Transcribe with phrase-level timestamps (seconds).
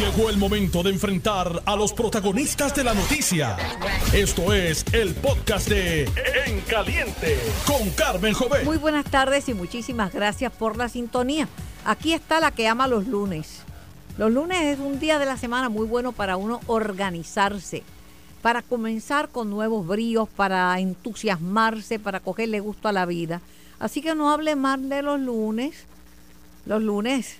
[0.00, 3.58] Llegó el momento de enfrentar a los protagonistas de la noticia.
[4.14, 6.04] Esto es el podcast de
[6.46, 8.64] En Caliente con Carmen Jovet.
[8.64, 11.48] Muy buenas tardes y muchísimas gracias por la sintonía.
[11.84, 13.60] Aquí está la que ama los lunes.
[14.16, 17.82] Los lunes es un día de la semana muy bueno para uno organizarse,
[18.40, 23.42] para comenzar con nuevos bríos, para entusiasmarse, para cogerle gusto a la vida.
[23.78, 25.84] Así que no hable mal de los lunes.
[26.64, 27.36] Los lunes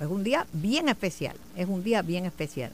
[0.00, 2.72] es un día bien especial, es un día bien especial.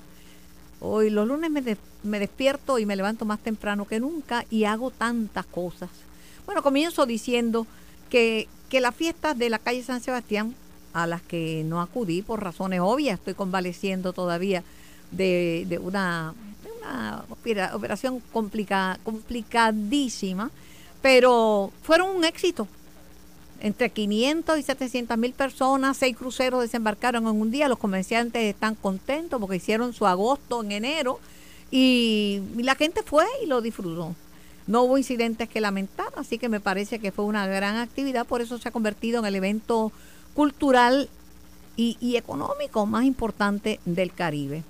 [0.81, 4.91] Hoy los lunes me, me despierto y me levanto más temprano que nunca y hago
[4.91, 5.91] tantas cosas.
[6.45, 7.67] Bueno, comienzo diciendo
[8.11, 10.55] que, que las fiestas de la calle San Sebastián,
[10.93, 14.63] a las que no acudí por razones obvias, estoy convaleciendo todavía
[15.11, 20.51] de, de una, de una opera- operación complica- complicadísima,
[21.03, 22.69] pero fueron un éxito
[23.61, 27.69] entre 500 y 700 mil personas, seis cruceros desembarcaron en un día.
[27.69, 31.21] Los comerciantes están contentos porque hicieron su agosto en enero
[31.71, 34.15] y, la gente fue y lo disfrutó.
[34.67, 38.41] No hubo incidentes que lamentar, así que me parece que fue una gran actividad, por
[38.41, 39.93] eso se ha convertido en el evento
[40.35, 41.09] cultural
[41.77, 44.65] y, y económico más importante del Caribe.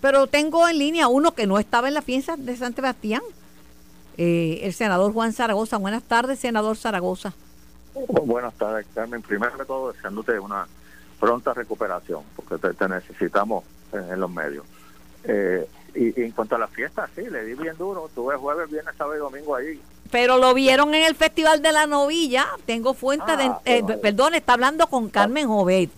[0.00, 3.22] Pero tengo en línea uno que no estaba en la fiesta de San Sebastián,
[4.22, 5.78] eh, el senador Juan Zaragoza.
[5.78, 7.32] Buenas tardes, senador Zaragoza.
[8.24, 9.22] Buenas tardes, Carmen.
[9.22, 10.66] Primero de todo, deseándote una
[11.18, 14.64] pronta recuperación, porque te, te necesitamos en, en los medios.
[15.24, 18.08] Eh, y, y en cuanto a las fiestas, sí, le di bien duro.
[18.14, 19.80] Tuve jueves, viernes, sábado y domingo ahí.
[20.10, 22.46] Pero lo vieron en el Festival de la Novilla.
[22.64, 23.44] Tengo fuente de.
[23.44, 25.90] Ah, eh, pero- perdón, está hablando con Carmen Jovet.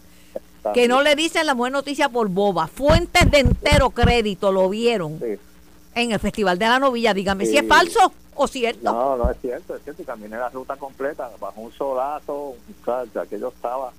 [0.75, 2.69] Que no le dicen la buena noticia por boba.
[2.69, 5.37] Fuentes de entero crédito lo vieron Sí.
[5.97, 7.13] en el Festival de la Novilla.
[7.15, 7.69] Dígame si es Sí.
[7.69, 8.81] falso o cierto.
[8.83, 10.03] No, no es cierto, es cierto.
[10.03, 13.93] Y caminé la ruta completa bajo un solazo, muchacha, aquello estaba,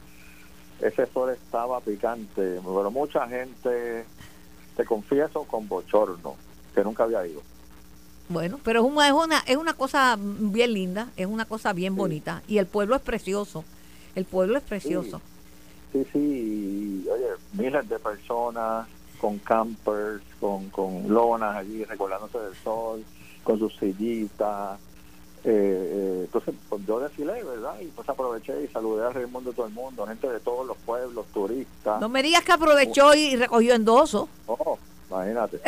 [0.82, 4.06] ese sol estaba picante, pero mucha gente,
[4.76, 6.36] te confieso, con bochorno,
[6.74, 7.42] que nunca había ido.
[8.30, 11.96] Bueno, pero es una, es una, es una cosa bien linda, es una cosa bien
[11.96, 12.42] bonita.
[12.48, 13.64] Y el pueblo es precioso.
[14.16, 15.22] El pueblo es precioso.
[15.92, 18.88] Sí, sí, y, oye, miles de personas
[19.20, 23.04] con campers, con, con lonas allí recordándose del sol,
[23.44, 24.80] con sus sillitas.
[25.46, 27.78] Eh, eh, entonces, pues yo desfilé, ¿verdad?
[27.82, 30.78] Y pues aproveché y saludé al mundo de todo el mundo, gente de todos los
[30.78, 32.00] pueblos, turistas.
[32.00, 34.30] No me digas que aprovechó y recogió endoso.
[34.48, 34.78] Oh,
[35.10, 35.60] imagínate.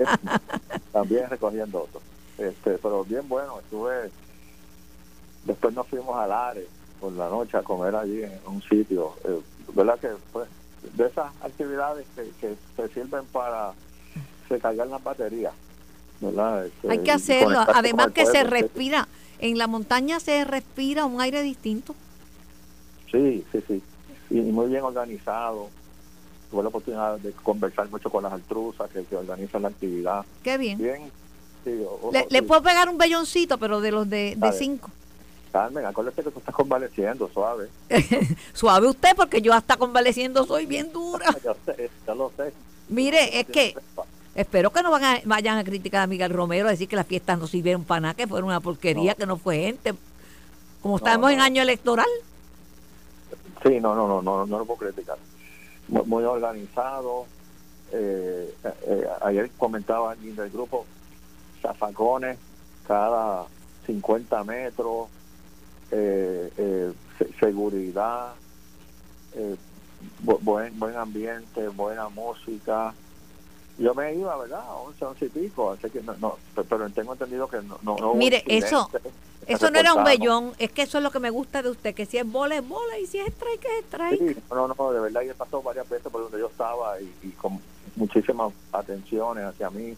[0.92, 2.02] También recogiendo otros.
[2.38, 4.10] Este, pero bien bueno, estuve.
[5.44, 6.66] Después nos fuimos a Lares
[7.00, 9.12] por la noche a comer allí en un sitio.
[9.24, 9.40] Eh,
[9.74, 10.48] ¿Verdad que pues,
[10.94, 13.74] de esas actividades que, que se sirven para
[14.48, 15.52] recargar las baterías?
[16.20, 16.66] ¿Verdad?
[16.66, 17.60] Este, Hay que hacerlo.
[17.74, 19.08] Además que se respira.
[19.38, 21.94] En la montaña se respira un aire distinto.
[23.10, 23.82] Sí, sí, sí.
[24.30, 25.68] Y muy bien organizado.
[26.50, 30.24] Tuve la oportunidad de conversar mucho con las altruzas que, que organizan la actividad.
[30.42, 30.78] Qué bien.
[30.78, 31.10] Bien.
[31.64, 34.90] Sí, o- o- Le, puedo pegar un belloncito, pero de los de, de cinco.
[35.52, 37.68] Carmen, acuérdate que tú estás convaleciendo, suave.
[38.52, 41.26] Suave usted, porque yo hasta convaleciendo soy bien dura.
[41.44, 42.52] Yo sé, yo lo sé.
[42.88, 43.74] Mire, es que
[44.34, 47.06] espero que no van a- vayan a criticar a Miguel Romero, a decir que las
[47.06, 49.16] fiestas no sirvieron para nada, que fueron una porquería, No.
[49.16, 49.94] que no fue gente.
[50.82, 51.44] Como estamos en no.
[51.44, 52.06] año electoral.
[53.62, 55.18] Sí, no, no, no, no, no lo puedo criticar.
[55.88, 57.26] Muy, muy organizado.
[57.92, 58.54] Eh,
[58.86, 60.86] eh, ayer comentaba alguien del grupo,
[61.60, 62.38] zafacones
[62.86, 63.44] cada
[63.86, 65.08] 50 metros,
[65.90, 68.32] eh, eh, se- seguridad,
[69.34, 69.56] eh,
[70.24, 72.94] bu- buen, buen ambiente, buena música.
[73.80, 74.60] Yo me iba, ¿verdad?
[74.60, 77.78] A 11, 11 y pico, así que no, no, pe- pero tengo entendido que no,
[77.82, 78.90] no, no hubo Mire, eso-.
[79.46, 81.94] Eso no era un bellón, es que eso es lo que me gusta de usted,
[81.94, 84.18] que si es bola es bola y si es strike es strike.
[84.36, 87.10] Sí, no, no, de verdad, yo he pasado varias veces por donde yo estaba y,
[87.22, 87.58] y con
[87.96, 89.96] muchísimas atenciones hacia mí.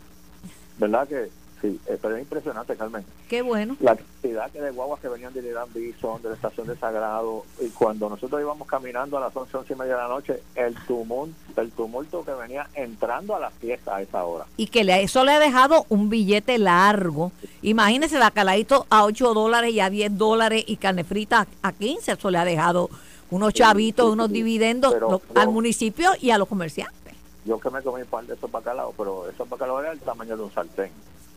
[0.78, 1.28] ¿Verdad que
[1.62, 1.80] sí?
[1.86, 3.04] eh, pero es impresionante, Carmen.
[3.28, 3.76] Qué bueno.
[3.80, 7.68] La cantidad de guaguas que venían de Irán Bison, de la estación de Sagrado, y
[7.70, 11.60] cuando nosotros íbamos caminando a las 11, 11 y media de la noche, el tumulto,
[11.60, 14.44] el tumulto que venía entrando a la fiesta a esa hora.
[14.58, 17.32] Y que le, eso le ha dejado un billete largo.
[17.62, 22.12] Imagínese la caladito a 8 dólares y a 10 dólares y carne frita a 15.
[22.12, 22.90] Eso le ha dejado
[23.30, 24.32] unos chavitos, sí, unos sí.
[24.34, 27.14] dividendos lo- al municipio y a los comerciantes.
[27.44, 30.36] Yo que me comí un par de esos bacalaos, pero esos bacalaos eran el tamaño
[30.36, 30.90] de un sartén.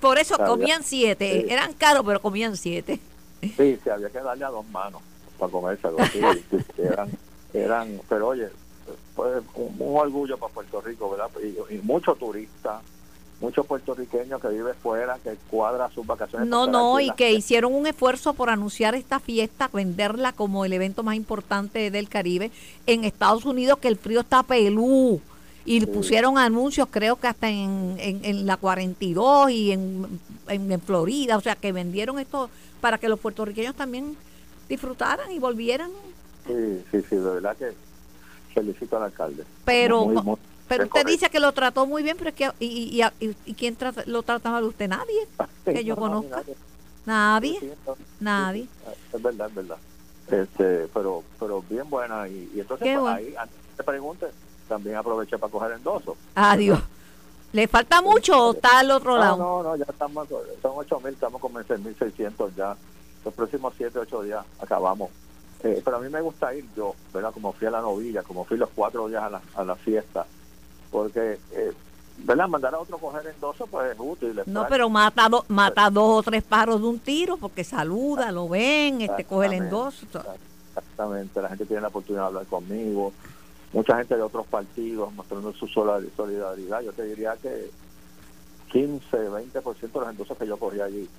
[0.05, 1.41] Por eso comían siete.
[1.41, 1.53] Sí.
[1.53, 2.99] Eran caros, pero comían siete.
[3.41, 5.01] Sí, sí, había que darle a dos manos
[5.39, 5.97] para comérselo.
[6.11, 6.21] sí,
[6.77, 7.09] eran,
[7.53, 8.49] eran, pero oye,
[9.15, 11.29] pues un, un orgullo para Puerto Rico, ¿verdad?
[11.41, 12.81] Y, y muchos turistas,
[13.41, 16.47] muchos puertorriqueños que viven fuera, que cuadra sus vacaciones.
[16.47, 21.03] No, no, y que hicieron un esfuerzo por anunciar esta fiesta, venderla como el evento
[21.03, 22.51] más importante del Caribe
[22.85, 25.21] en Estados Unidos, que el frío está pelú.
[25.65, 31.41] Y pusieron anuncios, creo que hasta en, en, la 42 y en, en, Florida, o
[31.41, 32.51] sea, que vendieron esto
[32.81, 34.15] para que los puertorriqueños también
[34.69, 35.89] disfrutaran y volvieran.
[36.45, 37.73] Sí, sí, sí, de verdad que
[38.53, 39.43] felicito al alcalde.
[39.65, 43.53] Pero, pero usted dice que lo trató muy bien, pero es que, ¿y, y, y,
[43.55, 43.75] quién
[44.05, 44.87] lo trata mal usted?
[44.87, 45.27] Nadie
[45.65, 46.43] que yo conozca.
[47.07, 47.59] Nadie.
[48.19, 48.67] Nadie.
[49.13, 49.77] Es verdad, es verdad.
[50.27, 52.27] Este, pero, pero bien buena.
[52.27, 54.27] Y, entonces, pues, ahí, antes te pregunte,
[54.67, 56.15] también aproveché para coger endoso.
[56.35, 56.79] Adiós.
[57.53, 59.37] ¿Le falta mucho o está al otro lado?
[59.37, 62.75] No, no, ya estamos, son 8 mil, estamos con 6.600 ya.
[63.23, 65.09] Los próximos 7, 8 días acabamos.
[65.63, 67.31] Eh, pero a mí me gusta ir yo, ¿verdad?
[67.33, 70.25] Como fui a la novilla, como fui los cuatro días a la, a la fiesta,
[70.91, 71.73] porque, eh,
[72.17, 72.47] ¿verdad?
[72.47, 74.41] Mandar a otro coger endoso, pues es útil.
[74.45, 79.01] No, pero mata, mata dos o tres paros de un tiro, porque saluda, lo ven,
[79.01, 80.05] este coge el endoso.
[80.67, 83.13] Exactamente, la gente tiene la oportunidad de hablar conmigo,
[83.75, 86.81] mucha gente de otros partidos mostrando su solidaridad.
[86.81, 87.69] Yo te diría que
[88.71, 91.09] 15, 20% de los endosos que yo cogí allí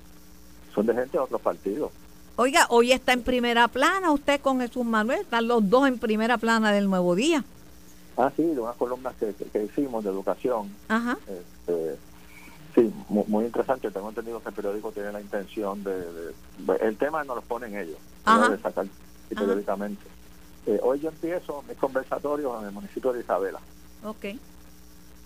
[0.74, 1.92] son de gente de otros partidos.
[2.36, 6.38] Oiga, hoy está en primera plana usted con Jesús Manuel, están los dos en primera
[6.38, 7.44] plana del Nuevo Día.
[8.16, 10.74] Ah, sí, de unas columnas que, hicimos de educación.
[10.88, 11.18] Ajá.
[11.28, 11.96] Este,
[12.74, 13.90] sí, muy, interesante.
[13.90, 16.32] Tengo entendido que el periódico tiene la intención de...
[16.80, 18.48] el tema no lo ponen ellos, Ajá.
[18.48, 18.86] de sacar
[19.28, 20.15] periódicamente.
[20.66, 23.60] Eh, hoy yo empiezo mis conversatorios en el municipio de Isabela.
[24.04, 24.24] Ok.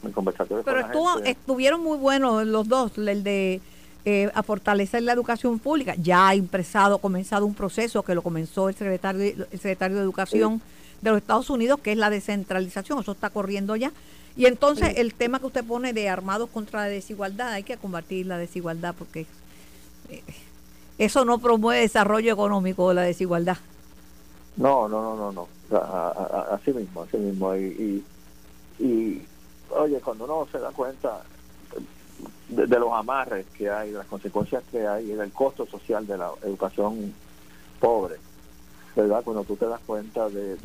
[0.03, 3.61] Mis conversatorios Pero estuvo, estuvieron muy buenos los dos, el de
[4.05, 5.95] eh, a fortalecer la educación pública.
[5.97, 10.63] Ya ha impresado, comenzado un proceso que lo comenzó el secretario, el secretario de Educación
[11.03, 13.01] de los Estados Unidos, que es la descentralización.
[13.01, 13.93] Eso está corriendo ya.
[14.37, 18.27] Y entonces el tema que usted pone de armados contra la desigualdad, hay que combatir
[18.27, 19.27] la desigualdad porque
[20.09, 20.23] eh,
[20.99, 23.59] eso no promueve desarrollo económico, la desigualdad.
[24.56, 25.49] No, no, no, no, no.
[26.50, 27.55] así mismo, así mismo.
[27.56, 28.05] Y,
[28.79, 29.26] y,
[29.70, 31.23] oye, cuando uno se da cuenta
[32.49, 36.19] de, los amarres que hay, de las consecuencias que hay, y del costo social de
[36.19, 37.14] la educación
[37.79, 38.17] pobre,
[38.97, 39.23] ¿verdad?
[39.25, 40.56] Cuando tú te das cuenta de,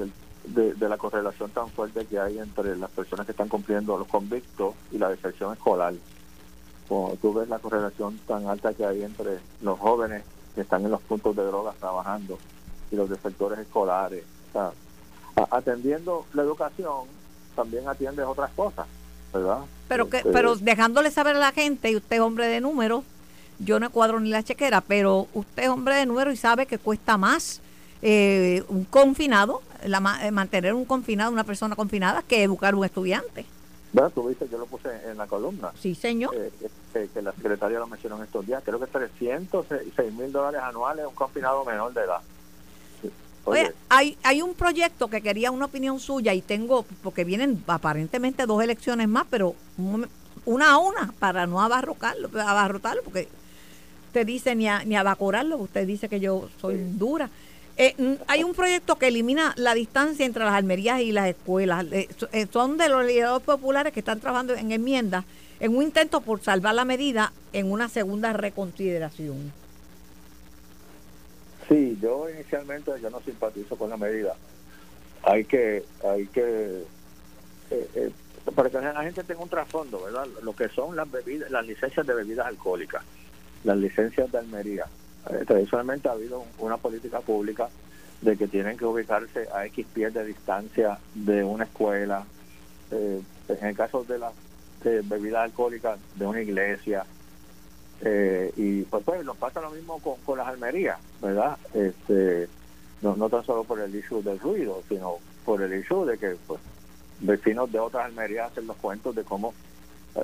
[0.45, 4.73] de, la correlación tan fuerte que hay entre las personas que están cumpliendo los convictos
[4.91, 5.93] y la deserción escolar,
[6.87, 10.23] cuando tú ves la correlación tan alta que hay entre los jóvenes
[10.53, 12.37] que están en los puntos de drogas trabajando
[12.91, 14.23] y los sectores escolares.
[14.49, 14.71] O sea,
[15.51, 17.05] atendiendo la educación,
[17.55, 18.87] también atiendes otras cosas,
[19.33, 19.59] ¿verdad?
[19.87, 23.03] Pero, que, este, pero dejándole saber a la gente, y usted es hombre de números,
[23.59, 26.77] yo no cuadro ni la chequera, pero usted es hombre de números y sabe que
[26.77, 27.61] cuesta más
[28.01, 33.45] eh, un confinado, la, eh, mantener un confinado, una persona confinada, que educar un estudiante.
[33.93, 35.71] Bueno, tú viste, yo lo puse en la columna.
[35.79, 36.35] Sí, señor.
[36.35, 38.61] Eh, que la secretaria lo mencionó en estos días.
[38.65, 42.19] Creo que 306 mil dólares anuales un confinado menor de edad.
[43.45, 48.45] Oye, hay, hay un proyecto que quería una opinión suya y tengo, porque vienen aparentemente
[48.45, 49.55] dos elecciones más, pero
[50.45, 53.27] una a una para no abarrotarlo, abarrotarlo porque
[54.07, 57.29] usted dice ni, a, ni abacorarlo, usted dice que yo soy dura.
[57.77, 61.85] Eh, hay un proyecto que elimina la distancia entre las almerías y las escuelas.
[61.91, 65.25] Eh, eh, son de los liderazgos populares que están trabajando en enmiendas
[65.59, 69.51] en un intento por salvar la medida en una segunda reconsideración.
[71.67, 74.35] Sí, yo inicialmente yo no simpatizo con la medida.
[75.23, 76.83] Hay que, hay que,
[77.71, 78.11] eh, eh,
[78.53, 80.27] para que la gente tenga un trasfondo, ¿verdad?
[80.43, 83.03] Lo que son las bebidas, las licencias de bebidas alcohólicas,
[83.63, 84.85] las licencias de Almería.
[85.31, 87.69] Eh, tradicionalmente ha habido una política pública
[88.21, 92.25] de que tienen que ubicarse a X pies de distancia de una escuela,
[92.91, 93.25] en
[93.61, 94.33] el caso de las
[94.83, 97.05] bebidas alcohólicas, de una iglesia,
[98.01, 101.57] eh, y pues, pues nos pasa lo mismo con, las almerías, ¿verdad?
[101.73, 102.47] Este,
[103.01, 106.35] no, no tan solo por el issue del ruido, sino por el issue de que
[106.47, 106.59] pues,
[107.19, 109.53] vecinos de otras almerías hacen los cuentos de cómo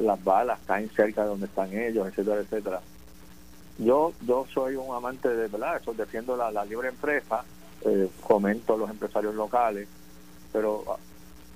[0.02, 2.82] las balas caen cerca de donde están ellos, etcétera, etcétera.
[3.78, 5.78] Yo yo soy un amante de, ¿verdad?
[5.82, 7.44] Eso, defiendo la, la libre empresa,
[7.82, 9.88] eh, comento a los empresarios locales,
[10.54, 10.98] pero ah,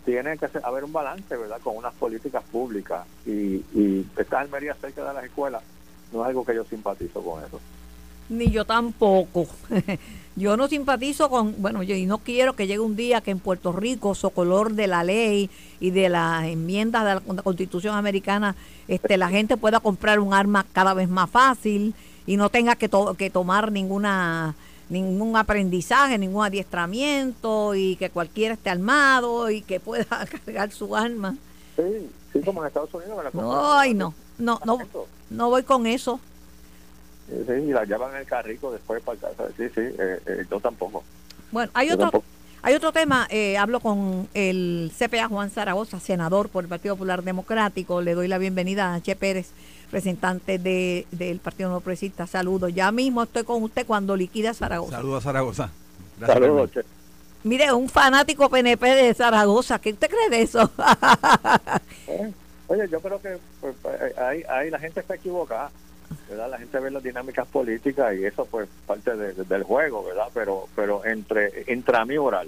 [0.06, 1.60] tiene que haber un balance, ¿verdad?
[1.62, 5.62] Con unas políticas públicas y, y estas almerías cerca de las escuelas
[6.12, 7.60] no es algo que yo simpatizo con eso.
[8.30, 9.48] Ni yo tampoco.
[10.36, 13.40] yo no simpatizo con, bueno, yo y no quiero que llegue un día que en
[13.40, 18.56] Puerto Rico, color de la ley y de las enmiendas de la, Constitución americana,
[18.88, 21.94] este, la gente pueda comprar un arma cada vez más fácil
[22.26, 24.56] y no tenga que, que tomar ninguna
[24.90, 30.06] ningún aprendizaje, ningún adiestramiento y que cualquiera esté armado y que pueda
[30.46, 31.36] cargar su arma.
[31.76, 33.34] Sí, sí, como en Estados Unidos.
[33.34, 34.80] no, ay, no, no, no,
[35.30, 36.20] no voy con eso.
[37.28, 39.46] Sí, y la llevan en el carrito después para casa.
[39.58, 41.04] Sí, sí, eh, eh, yo tampoco.
[41.52, 42.24] Bueno, hay otro,
[42.62, 47.24] Hay otro tema, eh, hablo con el CPA Juan Zaragoza, senador por el Partido Popular
[47.24, 48.02] Democrático.
[48.02, 49.52] Le doy la bienvenida a Che Pérez,
[49.86, 52.28] representante de, del Partido No Progresista.
[52.28, 52.74] Saludos.
[52.74, 54.98] Ya mismo estoy con usted cuando liquida Zaragoza.
[54.98, 55.70] Saludos a Zaragoza.
[56.18, 56.82] Gracias, Saludos, Che.
[57.44, 59.78] Mire, un fanático PNP de Zaragoza.
[59.80, 60.70] ¿Qué usted cree de eso?
[62.08, 62.32] Eh,
[62.68, 63.40] oye, yo creo que
[64.36, 65.72] ahí, ahí la gente está equivocada.
[66.30, 66.50] ¿verdad?
[66.52, 70.28] La gente ve las dinámicas políticas y eso pues parte del juego, ¿verdad?
[70.34, 71.66] Pero pero entre
[72.20, 72.48] oral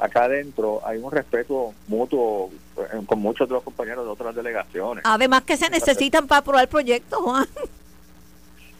[0.00, 5.04] acá adentro hay un respeto mutuo eh, con muchos de los compañeros de otras delegaciones.
[5.06, 7.46] Además que se necesitan para aprobar el proyecto, Juan.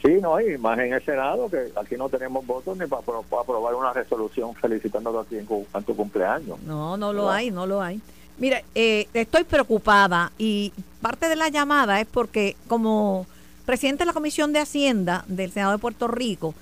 [0.02, 3.74] Sí, no, y más en el Senado, que aquí no tenemos votos ni para, aprobar
[3.74, 6.58] una resolución felicitándote aquí en, tu cumpleaños.
[6.62, 8.00] No, no lo hay, no lo hay.
[8.40, 13.26] Mira, eh, estoy preocupada y parte de la llamada es porque como
[13.66, 16.54] presidente de la Comisión de Hacienda del Senado de Puerto Rico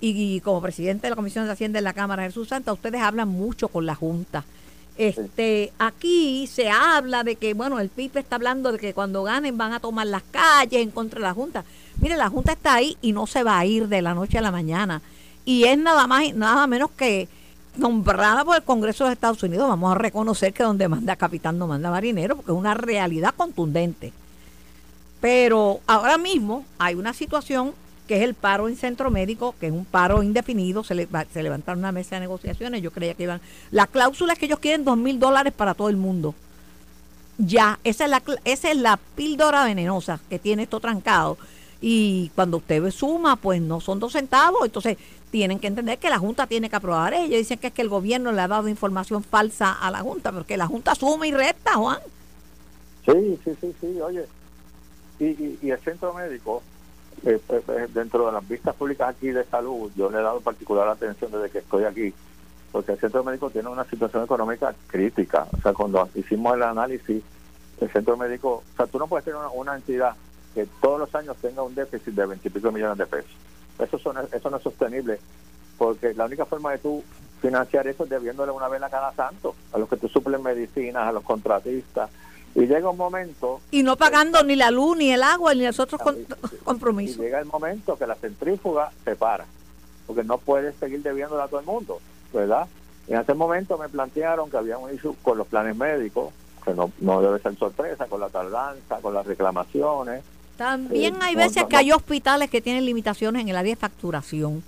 [0.00, 3.28] y, como presidente de la Comisión de Hacienda de la Cámara Jesús Santa, ustedes hablan
[3.28, 4.44] mucho con la Junta.
[4.98, 9.56] Este, aquí se habla de que, bueno, el PIB está hablando de que cuando ganen
[9.56, 11.64] van a tomar las calles en contra de la Junta.
[12.00, 14.42] Mire, la Junta está ahí y no se va a ir de la noche a
[14.42, 15.00] la mañana.
[15.44, 17.28] Y es nada más nada menos que
[17.76, 19.68] nombrada por el Congreso de Estados Unidos.
[19.68, 24.12] Vamos a reconocer que donde manda capitán no manda marinero, porque es una realidad contundente.
[25.20, 27.72] Pero ahora mismo hay una situación
[28.08, 31.42] que es el paro en centro médico, que es un paro indefinido, se, le, se
[31.44, 33.40] levantaron una mesa de negociaciones, yo creía que iban...
[33.70, 36.34] La cláusula es que ellos quieren dos mil dólares para todo el mundo.
[37.38, 41.38] Ya, esa es, la, esa es la píldora venenosa que tiene esto trancado.
[41.80, 44.98] Y cuando usted suma, pues no son dos centavos, entonces
[45.30, 47.14] tienen que entender que la Junta tiene que aprobar.
[47.14, 50.32] Ellos dicen que es que el gobierno le ha dado información falsa a la Junta,
[50.32, 51.98] porque la Junta suma y resta, Juan.
[53.06, 54.26] Sí, sí, sí, sí, oye,
[55.20, 56.62] y, el centro médico,
[57.24, 60.40] eh, eh, eh, dentro de las vistas públicas aquí de salud, yo le he dado
[60.40, 62.14] particular atención desde que estoy aquí,
[62.72, 65.46] porque el centro médico tiene una situación económica crítica.
[65.52, 67.22] O sea, cuando hicimos el análisis,
[67.80, 70.16] el centro médico, o sea, tú no puedes tener una, entidad
[70.54, 73.30] que todos los años tenga un déficit de veintipico millones de pesos.
[73.78, 75.18] Eso, son, eso no es sostenible,
[75.78, 77.02] porque la única forma de tú
[77.40, 81.12] financiar eso es debiéndole una vela cada santo, a los que tú suplen medicinas, a
[81.12, 82.10] los contratistas,
[82.54, 83.60] y llega un momento...
[83.70, 86.00] Y no pagando ni la luz, ni el agua, ni los otros
[86.64, 87.18] compromisos.
[87.18, 89.46] Y llega el momento que la centrífuga se para,
[90.06, 92.00] porque no puedes seguir debiéndole a todo el mundo,
[92.32, 92.66] ¿verdad?
[93.08, 96.32] En ese momento me plantearon que había un issue con los planes médicos,
[96.64, 100.22] que no, no debe ser sorpresa, con la tardanza, con las reclamaciones.
[100.60, 104.62] También eh, hay veces que hay hospitales que tienen limitaciones en el área de facturación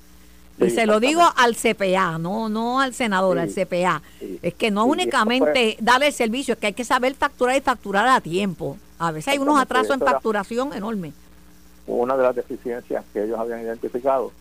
[0.58, 4.00] y se lo digo al CPA, no no al senador, al CPA.
[4.40, 8.08] Es que no únicamente darle el servicio, es que hay que saber facturar y facturar
[8.08, 8.78] a tiempo.
[8.98, 11.12] A veces hay unos atrasos en facturación enormes.
[11.86, 14.32] Una de las deficiencias que ellos habían identificado,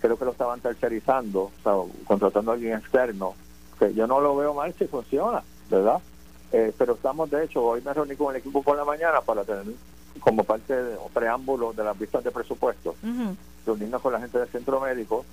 [0.00, 1.74] creo que lo estaban tercerizando, o sea,
[2.06, 3.34] contratando a alguien externo,
[3.78, 5.98] que yo no lo veo mal si funciona, ¿verdad?
[6.52, 9.44] Eh, pero estamos, de hecho, hoy me reuní con el equipo por la mañana para
[9.44, 9.66] tener
[10.26, 12.96] como parte de un preámbulo de las vistas de presupuesto,
[13.64, 15.24] reunirnos con la gente del centro médico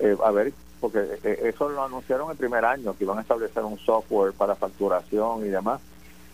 [0.00, 3.62] eh, a ver, porque eh, eso lo anunciaron el primer año, que iban a establecer
[3.62, 5.80] un software para facturación y demás,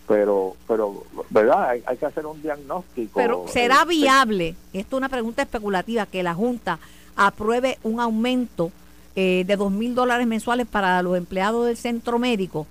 [0.07, 1.69] pero, pero ¿verdad?
[1.85, 3.11] Hay, que hacer un diagnóstico.
[3.13, 6.79] Pero ¿será viable, esto es una pregunta especulativa, que la Junta
[7.15, 8.71] apruebe un aumento
[9.15, 12.65] eh, de dos mil dólares mensuales para los empleados del centro médico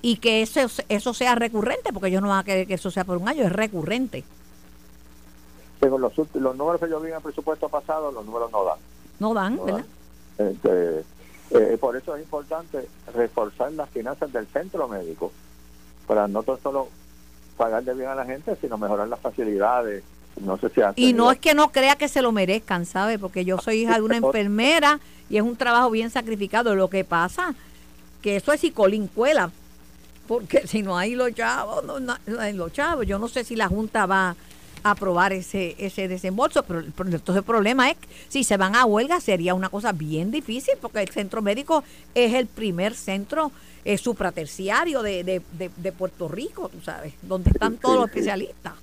[0.00, 3.04] y que eso, eso sea recurrente, porque ellos no van a querer que eso sea
[3.04, 4.24] por un año, es recurrente.
[5.82, 8.78] Según los, los números que yo vi en el presupuesto pasado, los números no dan.
[9.18, 9.84] No dan, ¿verdad?
[10.38, 11.04] Este,
[11.50, 15.32] eh, por eso es importante reforzar las finanzas del centro médico,
[16.06, 16.86] para no solo
[17.56, 20.04] pagarle bien a la gente, sino mejorar las facilidades.
[20.40, 23.18] No sé si y no es que no crea que se lo merezcan, ¿sabe?
[23.18, 26.76] Porque yo soy hija de una enfermera y es un trabajo bien sacrificado.
[26.76, 27.56] Lo que pasa
[28.22, 29.50] que eso es si cuela,
[30.28, 32.16] porque si no hay los chavos, no, no,
[32.54, 34.36] los chavos, yo no sé si la Junta va
[34.82, 36.62] aprobar ese, ese desembolso.
[36.62, 40.30] Pero, entonces el problema es que si se van a huelga sería una cosa bien
[40.30, 41.84] difícil porque el centro médico
[42.14, 43.52] es el primer centro
[43.84, 45.42] eh, supraterciario de, de,
[45.76, 48.74] de, Puerto Rico, tú sabes, donde están todos los especialistas.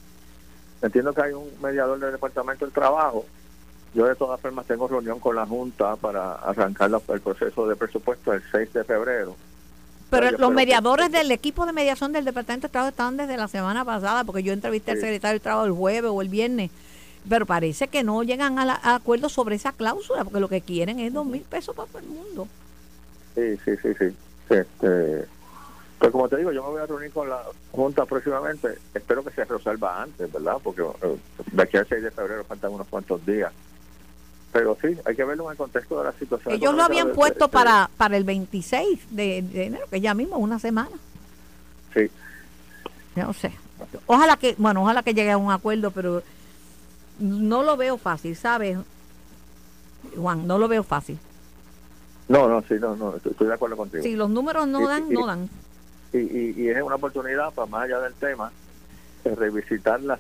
[0.82, 3.26] Entiendo que hay un mediador del Departamento del Trabajo.
[3.94, 8.34] Yo de todas formas tengo reunión con la Junta para arrancar el proceso de presupuesto
[8.34, 9.36] el 6 de febrero
[10.10, 13.86] pero los mediadores del equipo de mediación del Departamento de Trabajo están desde la semana
[13.86, 16.72] pasada, porque yo entrevisté al secretario de Trabajo el jueves o el viernes,
[17.28, 21.14] pero parece que no llegan a, acuerdo sobre esa cláusula, porque lo que quieren es
[21.14, 22.48] dos mil pesos para todo el mundo.
[23.36, 24.16] Sí, sí, sí, sí.
[24.50, 25.26] Este,
[26.00, 28.70] pues como te digo, yo me voy a reunir con la Junta próximamente.
[28.94, 30.58] Espero que se resuelva antes, ¿verdad?
[30.64, 31.18] Porque eh,
[31.52, 33.52] de aquí al 6 de febrero faltan unos cuantos días.
[34.52, 36.54] Pero sí, hay que verlo en el contexto de la situación.
[36.54, 40.96] Ellos lo habían puesto para, para el 26 de, enero, que ya mismo, una semana.
[41.94, 42.10] Sí.
[43.16, 43.52] No sé.
[44.08, 46.24] Ojalá que, bueno, ojalá que llegue a un acuerdo, pero
[47.20, 48.78] no lo veo fácil, ¿sabes?
[50.16, 51.18] Juan, no lo veo fácil.
[52.28, 54.04] No, no, sí, no, no, estoy de acuerdo contigo.
[54.04, 55.50] Si los números no dan, no dan.
[56.14, 56.18] Y,
[56.62, 58.52] y, es una oportunidad, para más allá del tema,
[59.24, 60.20] de revisitar la,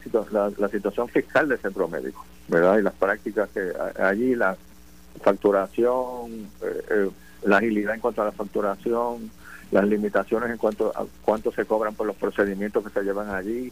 [0.57, 2.79] la, situación fiscal del centro médico, ¿verdad?
[2.79, 4.57] Y las prácticas que allí, la
[5.21, 7.09] facturación, eh, eh,
[7.43, 9.31] la agilidad en cuanto a la facturación,
[9.71, 13.71] las limitaciones en cuanto a cuánto se cobran por los procedimientos que se llevan allí,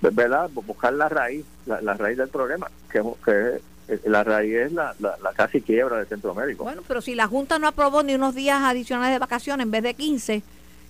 [0.00, 0.50] ¿verdad?
[0.52, 5.32] Buscar la raíz, la, raíz del problema, que, que eh, la raíz es la, la,
[5.34, 6.64] casi quiebra del centro médico.
[6.64, 9.82] Bueno, pero si la Junta no aprobó ni unos días adicionales de vacaciones en vez
[9.82, 10.42] de 15,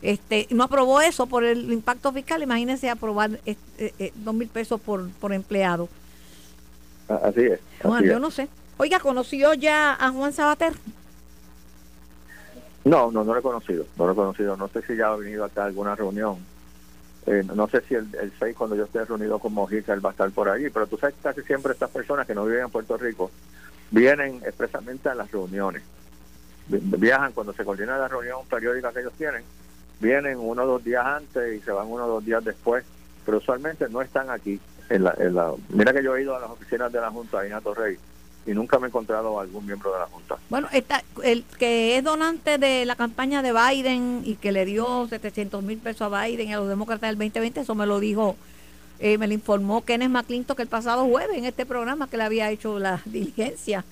[0.02, 3.30] este, no aprobó eso por el impacto fiscal, imagínense aprobar
[4.16, 5.88] dos mil pesos por, por empleado.
[7.08, 7.60] Así es.
[7.82, 8.48] bueno, yo no sé.
[8.78, 10.74] Oiga, ¿conoció ya a Juan Sabater?
[12.84, 14.56] No, no, no lo he conocido, no lo he conocido.
[14.56, 16.38] No sé si ya ha venido acá a alguna reunión
[17.26, 20.10] eh, no sé si el, el 6 cuando yo esté reunido con Mojica él va
[20.10, 22.64] a estar por allí, pero tú sabes que casi siempre estas personas que no viven
[22.64, 23.32] en Puerto Rico
[23.90, 25.82] vienen expresamente a las reuniones.
[26.68, 29.42] Viajan cuando se coordina la reunión periódica que ellos tienen,
[29.98, 32.84] vienen uno o dos días antes y se van uno o dos días después,
[33.24, 34.60] pero usualmente no están aquí.
[35.68, 37.98] Mira que yo he ido a las oficinas de la Junta en Torrey
[38.46, 40.36] y nunca me he encontrado a algún miembro de la Junta.
[40.48, 45.06] Bueno, está, el que es donante de la campaña de Biden y que le dio
[45.08, 48.36] 700 mil pesos a Biden y a los demócratas del 2020, eso me lo dijo,
[49.00, 52.50] eh, me lo informó Kenneth McClintock el pasado jueves en este programa que le había
[52.50, 53.84] hecho la diligencia.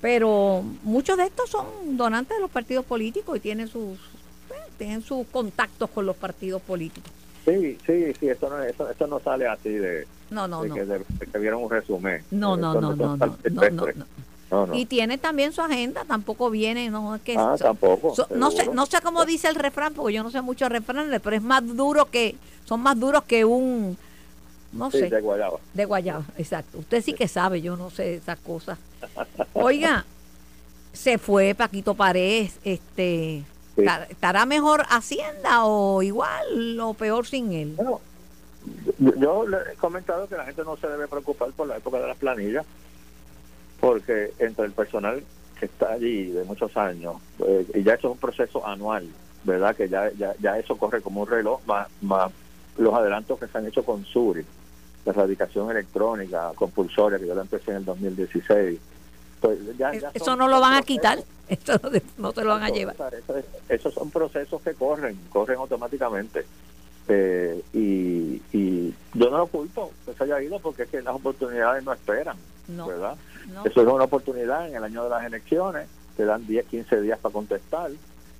[0.00, 3.98] Pero muchos de estos son donantes de los partidos políticos y tienen sus,
[4.48, 7.12] pues, tienen sus contactos con los partidos políticos.
[7.44, 10.74] Sí, sí, sí, esto no, esto, esto no sale así de, no, no, no.
[10.74, 12.22] Que, que, vieron un resumen.
[12.30, 17.22] No, no, no, no, no, no, Y tiene también su agenda, tampoco viene, no es
[17.22, 18.14] que ah, tampoco.
[18.34, 21.36] no sé, no sé cómo dice el refrán, porque yo no sé mucho refranes, pero
[21.36, 23.96] es más duro que, son más duros que un,
[24.72, 25.10] no sé.
[25.10, 25.58] De guayaba.
[25.74, 26.78] De guayaba, exacto.
[26.78, 28.78] Usted sí que sabe, yo no sé esas cosas.
[29.52, 30.04] Oiga,
[30.92, 33.44] se fue Paquito Pared, este,
[33.76, 37.76] ¿estará mejor Hacienda o igual o peor sin él?
[38.98, 42.06] Yo le he comentado que la gente no se debe preocupar por la época de
[42.06, 42.64] las planillas,
[43.80, 45.22] porque entre el personal
[45.58, 49.08] que está allí de muchos años, eh, y ya eso es un proceso anual,
[49.44, 49.74] ¿verdad?
[49.74, 52.30] Que ya, ya, ya eso corre como un reloj, más, más
[52.78, 54.44] los adelantos que se han hecho con Suri,
[55.04, 58.78] la erradicación electrónica compulsoria, que yo la empecé en el 2016.
[59.42, 59.58] Pues
[60.14, 61.72] eso no lo van a quitar, eso
[62.16, 62.94] no, se lo van a llevar.
[63.68, 66.46] esos son procesos que corren, corren automáticamente.
[67.08, 71.16] Eh, y, y, yo no lo culpo que se haya ido porque es que las
[71.16, 72.36] oportunidades no esperan,
[72.68, 73.16] ¿verdad?
[73.64, 77.18] Eso es una oportunidad en el año de las elecciones, te dan 10, 15 días
[77.18, 77.90] para contestar.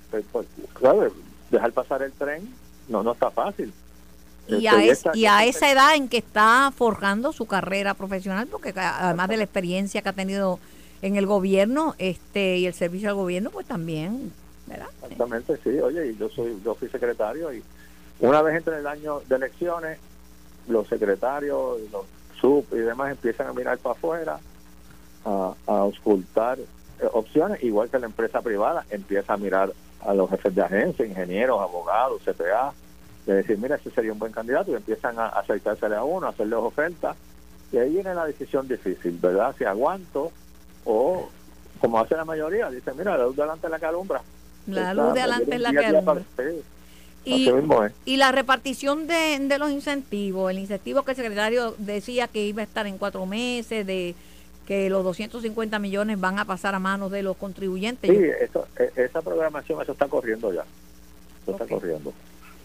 [0.09, 0.47] Pues, pues,
[1.51, 2.47] dejar pasar el tren
[2.87, 3.73] no, no está fácil.
[4.47, 4.75] Y a,
[5.13, 9.43] y a esa edad en que está forjando su carrera profesional, porque además de la
[9.43, 10.59] experiencia que ha tenido
[11.03, 14.31] en el gobierno este y el servicio al gobierno, pues también,
[14.67, 14.87] ¿verdad?
[15.01, 15.77] Exactamente, sí.
[15.79, 17.61] Oye, yo soy yo fui secretario y
[18.19, 19.99] una vez entre el año de elecciones,
[20.69, 22.05] los secretarios, los
[22.39, 24.39] sub y demás empiezan a mirar para afuera,
[25.25, 26.65] a, a auscultar eh,
[27.11, 31.59] opciones, igual que la empresa privada empieza a mirar a los jefes de agencia, ingenieros,
[31.59, 32.73] abogados, CPA,
[33.25, 36.29] de decir, mira, ese sería un buen candidato, y empiezan a acercársele a uno, a
[36.29, 37.17] hacerle ofertas,
[37.73, 39.53] y ahí viene la decisión difícil, ¿verdad?
[39.57, 40.31] Si aguanto
[40.85, 41.29] o,
[41.79, 44.21] como hace la mayoría, dice, mira, la luz de la calumbra.
[44.67, 46.21] La luz de la calumbra.
[47.25, 47.49] Y,
[48.03, 52.61] y la repartición de, de, los incentivos, el incentivo que el secretario decía que iba
[52.61, 54.13] a estar en cuatro meses, de
[54.67, 58.09] que los 250 millones van a pasar a manos de los contribuyentes.
[58.09, 60.65] Sí, eso, e, esa programación, eso está corriendo ya.
[61.43, 62.13] Eso está corriendo.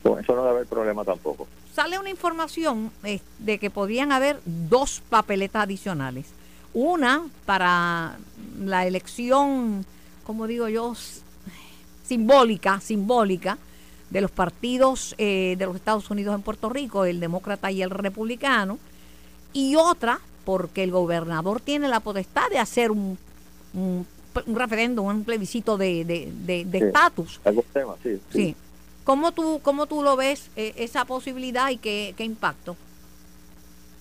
[0.03, 1.47] Con eso no debe haber problema tampoco.
[1.73, 6.27] Sale una información eh, de que podrían haber dos papeletas adicionales.
[6.81, 8.19] Una para
[8.61, 9.85] la elección,
[10.23, 10.95] como digo yo,
[12.05, 13.59] simbólica, simbólica,
[14.11, 17.91] de los partidos eh, de los Estados Unidos en Puerto Rico, el demócrata y el
[17.91, 18.79] republicano,
[19.53, 23.19] y otra porque el gobernador tiene la potestad de hacer un,
[23.75, 24.07] un,
[24.47, 26.31] referéndum, un plebiscito de
[26.73, 27.41] estatus.
[27.43, 28.57] De, sí, sí.
[29.03, 32.77] ¿Cómo, tú, ¿Cómo tú lo ves eh, esa posibilidad y qué, qué impacto?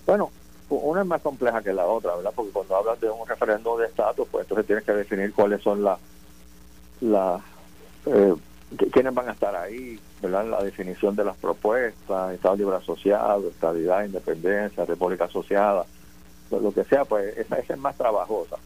[0.06, 0.30] Bueno,
[0.70, 2.32] una es más compleja que la otra, ¿verdad?
[2.34, 5.82] Porque cuando hablas de un referéndum de estatus, pues entonces tienes que definir cuáles son
[5.82, 5.98] las
[7.00, 7.40] la,
[8.06, 8.34] eh,
[8.92, 10.44] quiénes van a estar ahí, ¿verdad?
[10.46, 15.86] La definición de las propuestas, Estado Libre Asociado, Estabilidad, Independencia, República Asociada,
[16.50, 18.56] lo, que sea, pues esa, es más trabajosa.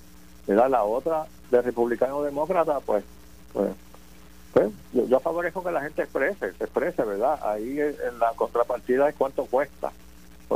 [0.47, 0.71] ¿verdad?
[0.71, 3.05] La otra de republicano demócrata, pues,
[3.53, 3.73] pues,
[4.53, 7.39] pues yo, yo, favorezco que la gente exprese, se exprese, ¿verdad?
[7.43, 9.93] Ahí en la contrapartida es cuánto cuesta.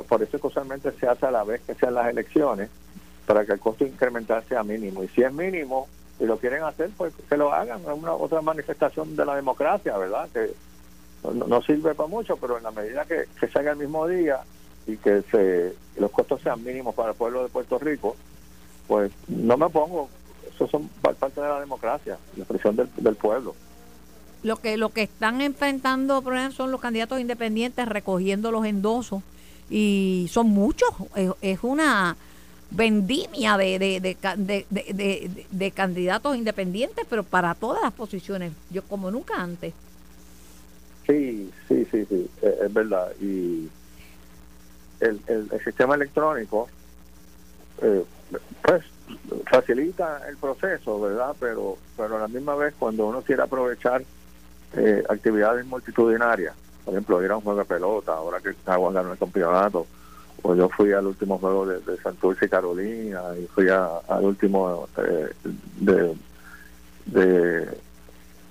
[0.02, 2.70] Por, eso usualmente se hace a la vez que sean las elecciones,
[3.26, 5.02] para que el costo incremental sea mínimo.
[5.02, 7.80] Y si es mínimo y lo quieren hacer, pues que lo hagan.
[7.80, 10.28] Es una otra manifestación de la democracia, ¿verdad?
[10.32, 10.52] Que
[11.24, 14.06] no, no sirve para mucho, pero en la medida que, que se haga el mismo
[14.06, 14.40] día
[14.86, 18.16] y que se, los costos sean mínimos para el pueblo de Puerto Rico,
[18.86, 20.08] pues no me pongo.
[20.54, 23.54] Eso son parte de la democracia, la expresión del, del pueblo
[24.46, 29.22] lo que lo que están enfrentando ejemplo, son los candidatos independientes recogiendo los endosos
[29.70, 30.88] y son muchos
[31.40, 32.16] es, una
[32.70, 39.40] vendimia de, de, de, de, candidatos independientes pero para todas las posiciones yo como nunca
[39.40, 39.72] antes
[41.06, 43.68] sí sí sí sí es verdad y
[45.00, 46.68] el, el, el sistema electrónico
[47.82, 48.04] eh,
[48.62, 48.84] pues
[49.50, 54.02] facilita el proceso verdad pero pero a la misma vez cuando uno quiere aprovechar
[54.74, 56.54] eh, actividades multitudinarias.
[56.86, 59.88] Por ejemplo, ir a un juego de pelota, ahora que Caguas ganó el campeonato,
[60.42, 64.24] o yo fui al último juego de, de Santurce y Carolina, y fui a, al
[64.24, 65.32] último eh,
[65.80, 66.14] de,
[67.06, 67.68] de,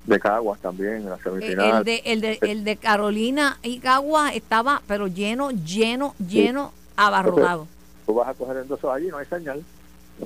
[0.03, 1.77] de Caguas también, en la semifinal.
[1.77, 6.93] El de, el de, el de Carolina y Caguas estaba, pero lleno, lleno, lleno, sí.
[6.97, 7.61] abarrotado.
[7.61, 9.63] Entonces, tú vas a coger entonces allí, no hay señal,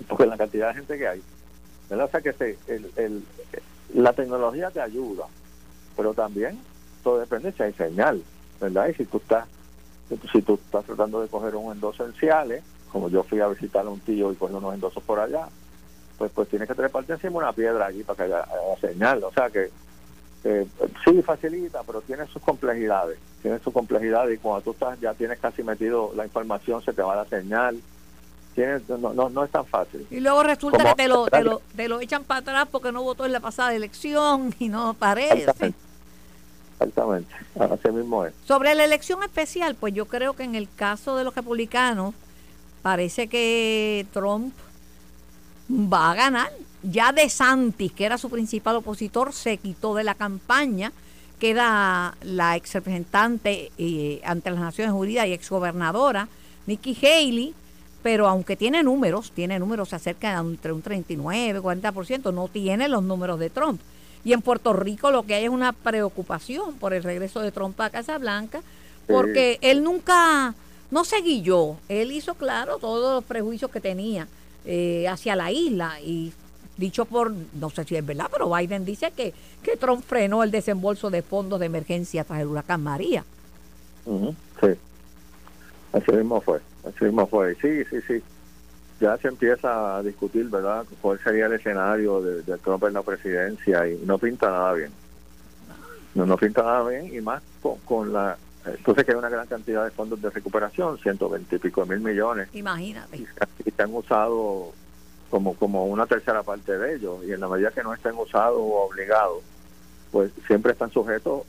[0.08, 1.22] porque la cantidad de gente que hay.
[1.92, 2.08] ¿verdad?
[2.08, 3.24] O sea que se, el, el,
[3.94, 5.26] la tecnología te ayuda,
[5.96, 6.58] pero también
[7.04, 8.22] todo depende si hay señal,
[8.60, 8.88] ¿verdad?
[8.88, 9.46] Y si tú estás
[10.32, 13.86] si tú estás tratando de coger un endoso en Ciales, como yo fui a visitar
[13.86, 15.48] a un tío y cogí unos endosos por allá,
[16.18, 19.24] pues pues tienes que treparte encima una piedra allí para que haya, haya señal.
[19.24, 19.70] O sea que
[20.44, 20.66] eh,
[21.06, 23.20] sí facilita, pero tiene sus complejidades.
[23.42, 27.02] Tiene sus complejidades y cuando tú estás ya tienes casi metido la información, se te
[27.02, 27.80] va la señal.
[28.56, 30.06] Tienes, no, no, no es tan fácil.
[30.10, 32.92] Y luego resulta Como, que te lo, te, lo, te lo echan para atrás porque
[32.92, 35.74] no votó en la pasada elección y no parece.
[36.80, 38.34] Exactamente, así mismo es.
[38.46, 42.16] Sobre la elección especial, pues yo creo que en el caso de los republicanos,
[42.82, 44.54] parece que Trump
[45.70, 46.50] va a ganar.
[46.82, 50.94] Ya de Santis, que era su principal opositor, se quitó de la campaña.
[51.38, 56.30] Queda la ex representante eh, ante las Naciones Unidas y ex gobernadora,
[56.66, 57.54] Nikki Haley,
[58.04, 63.04] pero aunque tiene números, tiene números acerca de entre un 39, 40%, no tiene los
[63.04, 63.82] números de Trump.
[64.24, 67.80] Y en Puerto Rico lo que hay es una preocupación por el regreso de Trump
[67.82, 68.62] a Casa Blanca,
[69.08, 69.68] porque sí.
[69.70, 70.54] él nunca,
[70.92, 74.28] no se guilló, él hizo claro todos los prejuicios que tenía
[74.66, 76.34] eh, hacia la isla y
[76.78, 80.52] dicho por, no sé si es verdad, pero Biden dice que, que Trump frenó el
[80.52, 83.26] desembolso de fondos de emergencia tras el huracán María.
[84.06, 84.80] Uh -huh, sí,
[85.94, 88.24] así mismo fue, así mismo fue, sí, sí, sí
[89.00, 93.02] ya se empieza a discutir, ¿verdad?, cuál sería el escenario de, de, Trump en la
[93.02, 94.92] presidencia y no pinta nada bien.
[96.16, 98.38] No, no pinta nada bien y más con, con la...
[98.66, 102.50] Entonces que hay una gran cantidad de fondos de recuperación, 120 y pico mil millones.
[102.54, 103.18] Imagínate.
[103.18, 103.28] Y,
[103.66, 104.74] y se han usado
[105.30, 108.58] como, como una tercera parte de ellos y en la medida que no estén usados
[108.60, 109.44] o obligados,
[110.12, 111.44] pues siempre están sujetos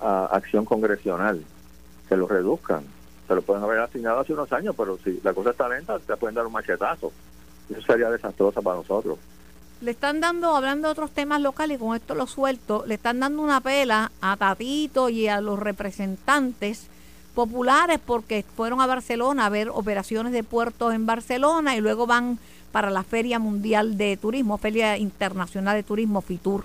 [0.00, 1.44] a acción congresional,
[2.08, 2.84] que los reduzcan
[3.26, 6.16] se lo pueden haber asignado hace unos años, pero si la cosa está lenta, te
[6.16, 7.12] pueden dar un machetazo.
[7.70, 9.18] Eso sería desastroso para nosotros.
[9.80, 13.20] Le están dando, hablando de otros temas locales, y con esto lo suelto, le están
[13.20, 16.88] dando una pela a Tatito y a los representantes
[17.34, 22.38] populares porque fueron a Barcelona a ver operaciones de puertos en Barcelona y luego van
[22.70, 26.64] para la Feria Mundial de Turismo, Feria Internacional de Turismo, FITUR,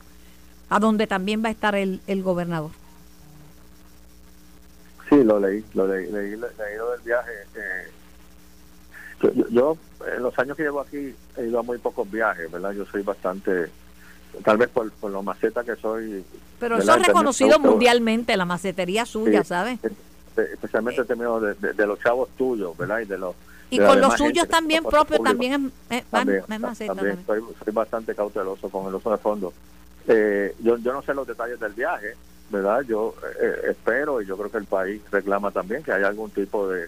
[0.70, 2.72] a donde también va a estar el, el gobernador.
[5.10, 7.32] Sí, lo leí, lo leí, leí, leí lo del viaje.
[7.56, 7.88] Eh,
[9.50, 9.78] yo,
[10.16, 12.72] en los años que llevo aquí he ido a muy pocos viajes, ¿verdad?
[12.72, 13.70] Yo soy bastante,
[14.44, 16.24] tal vez por, por lo maceta que soy.
[16.60, 19.80] Pero eso es reconocido mundialmente, la macetería suya, sí, ¿sabes?
[20.38, 23.00] Especialmente en términos de, de, de, los chavos tuyos, ¿verdad?
[23.00, 23.36] Y de los
[23.72, 26.96] y con los suyos también propios también es, es, también, es maceta.
[26.96, 27.46] También, también.
[27.46, 29.54] Soy, soy, bastante cauteloso con el uso de fondo.
[30.08, 32.16] Eh, yo, yo no sé los detalles del viaje,
[32.50, 32.82] ¿verdad?
[32.82, 36.68] Yo eh, espero y yo creo que el país reclama también que haya algún tipo
[36.68, 36.88] de,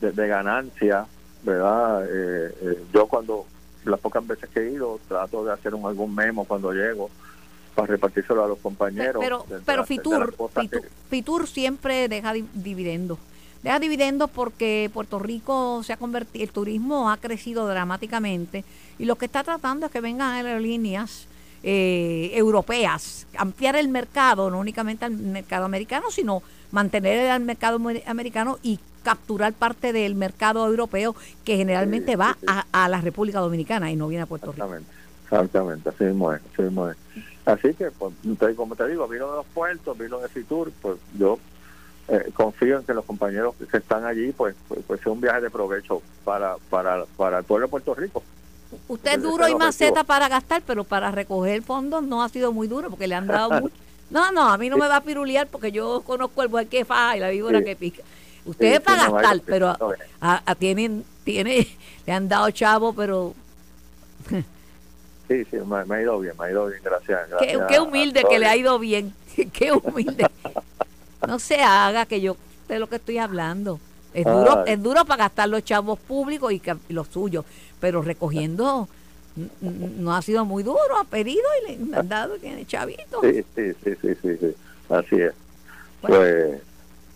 [0.00, 1.06] de, de ganancia,
[1.42, 2.04] ¿verdad?
[2.04, 3.46] Eh, eh, yo cuando
[3.84, 7.10] las pocas veces que he ido trato de hacer un, algún memo cuando llego
[7.74, 9.22] para repartírselo a los compañeros.
[9.22, 10.88] Pero, de, pero Fitur, Fitur, que...
[11.08, 13.18] Fitur, siempre deja dividendos.
[13.62, 18.64] Deja dividendos porque Puerto Rico se ha convertido, el turismo ha crecido dramáticamente
[18.98, 21.28] y lo que está tratando es que vengan aerolíneas
[21.62, 28.58] eh, europeas, ampliar el mercado, no únicamente al mercado americano, sino mantener el mercado americano
[28.62, 32.46] y capturar parte del mercado europeo que generalmente Sí, va sí, sí.
[32.48, 34.68] A, a la República Dominicana y no viene a Puerto Rico.
[35.24, 36.96] Exactamente, así mismo es, así mismo es.
[37.44, 38.14] Así que, pues,
[38.56, 41.38] como te digo, vino de los puertos, vino de Fitur, pues yo
[42.08, 45.40] eh, confío en que los compañeros que están allí, pues, pues, pues sea un viaje
[45.40, 48.22] de provecho para, para, para el pueblo de Puerto Rico.
[48.88, 52.52] Usted es duro es y maceta para gastar, pero para recoger fondos no ha sido
[52.52, 53.74] muy duro porque le han dado mucho.
[54.10, 56.84] No, no, a mí no me va a pirulear porque yo conozco el buen que
[56.84, 57.64] faja y la víbora Sí.
[57.64, 58.02] que pica.
[58.44, 61.66] Ustedes Sí, para sí, gastar, pero no, a- a- tienen, tiene,
[62.06, 63.34] le han dado chavo, pero
[65.28, 67.20] Sí, sí, me, me ha ido bien, me ha ido bien, gracias.
[67.38, 69.14] qué, gracias qué a humilde que le ha ido bien.
[69.52, 70.26] Qué humilde.
[71.26, 72.36] No se haga que yo
[72.68, 73.80] sé lo que estoy hablando.
[74.12, 77.46] Es duro, es duro para gastar los chavos públicos y los suyos,
[77.82, 78.88] pero recogiendo
[79.60, 83.20] no ha sido muy duro, ha pedido y le han dado tiene chavito.
[83.22, 84.54] Sí, sí, sí, sí, sí, sí,
[84.88, 85.32] así es.
[86.00, 86.60] Pues,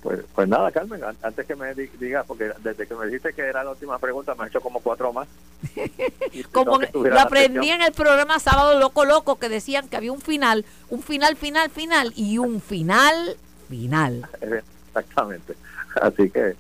[0.03, 3.33] pues, pues nada, Carmen, an- antes que me di- digas, porque desde que me dijiste
[3.33, 5.29] que era la última pregunta, me has hecho como cuatro más.
[6.53, 10.65] Como lo aprendí en el programa Sábado Loco Loco que decían que había un final,
[10.91, 13.37] un final, final, final y un final,
[13.69, 14.29] final.
[14.89, 15.55] Exactamente.
[16.01, 16.55] Así que,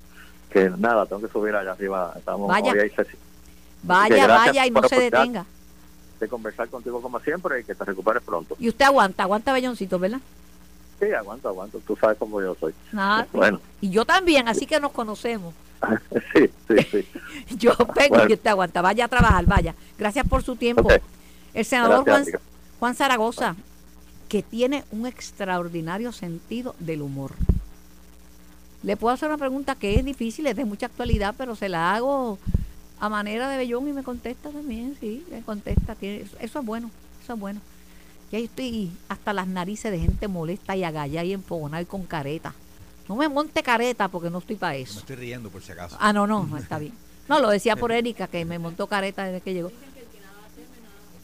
[0.50, 2.12] que nada, tengo que subir allá arriba.
[2.16, 2.72] Estamos Vaya.
[2.72, 2.78] hoy
[3.86, 5.44] Vaya, vaya y no se detenga.
[6.20, 8.56] de conversar contigo como siempre y que te recuperes pronto.
[8.58, 10.20] Y usted aguanta, aguanta belloncito, ¿verdad?
[10.98, 11.78] Sí, aguanto, aguanto.
[11.86, 12.72] Tú sabes cómo yo soy.
[12.92, 13.26] Nada.
[13.32, 15.54] Bueno, Y yo también, así que nos conocemos.
[16.32, 17.08] sí, sí, sí.
[17.58, 18.30] Yo pego Bueno.
[18.30, 18.80] y usted aguanta.
[18.80, 19.74] Vaya a trabajar, vaya.
[19.98, 20.88] Gracias por su tiempo.
[21.52, 22.42] El senador Gracias, Juan.
[22.80, 23.56] Juan Zaragoza,
[24.30, 27.32] que tiene un extraordinario sentido del humor.
[28.82, 31.94] Le puedo hacer una pregunta que es difícil, es de mucha actualidad, pero se la
[31.94, 32.38] hago
[33.00, 35.94] a manera de bellón y me contesta también, sí, me contesta.
[35.94, 36.90] Tiene, eso es bueno,
[37.22, 37.60] eso es bueno.
[38.32, 42.54] Ya estoy hasta las narices de gente molesta y agallada y empogonada y con careta.
[43.08, 44.98] No me monte careta porque no estoy para Me eso.
[44.98, 45.96] estoy riendo por si acaso.
[46.00, 46.92] Ah, no, no, no, está bien.
[47.28, 49.70] No, lo decía por Erika, que me montó careta desde que llegó.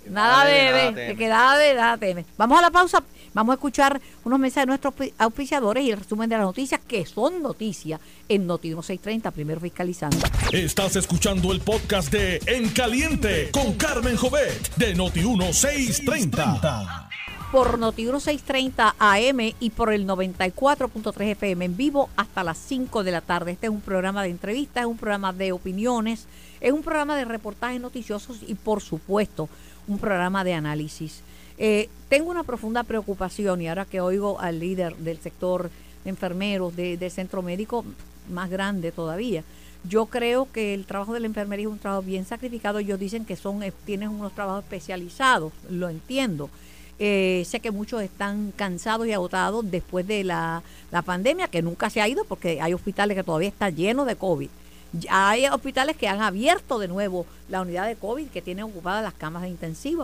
[0.08, 2.24] Nada bebe, el que nada bebe, nada teme.
[2.36, 3.02] Vamos a la pausa,
[3.34, 7.06] vamos a escuchar unos mensajes de nuestros auspiciadores y el resumen de las noticias, que
[7.06, 10.18] son noticias en Noti 1630, primero fiscalizando.
[10.52, 17.08] Estás escuchando el podcast de En Caliente con Carmen Jovet de Noti1630.
[17.52, 23.10] Por Noti 1630 AM y por el 94.3 FM en vivo hasta las 5 de
[23.10, 23.52] la tarde.
[23.52, 26.28] Este es un programa de entrevistas, es un programa de opiniones,
[26.60, 29.50] es un programa de reportajes noticiosos y por supuesto
[29.88, 31.20] un programa de análisis.
[31.58, 35.70] Eh, tengo una profunda preocupación y ahora que oigo al líder del sector
[36.04, 37.84] de enfermeros de- del centro médico
[38.30, 39.44] más grande todavía,
[39.88, 42.78] yo creo que el trabajo de la enfermería es un trabajo bien sacrificado.
[42.78, 46.50] Ellos dicen que son eh, tienen unos trabajos especializados, lo entiendo.
[46.98, 51.90] Eh, sé que muchos están cansados y agotados después de la, la pandemia, que nunca
[51.90, 54.48] se ha ido porque hay hospitales que todavía están llenos de COVID.
[54.92, 59.02] Ya Hay hospitales que han abierto de nuevo la unidad de COVID, que tienen ocupadas
[59.02, 59.48] las camas de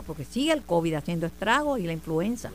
[0.06, 2.50] porque sigue el COVID haciendo estragos y la influenza.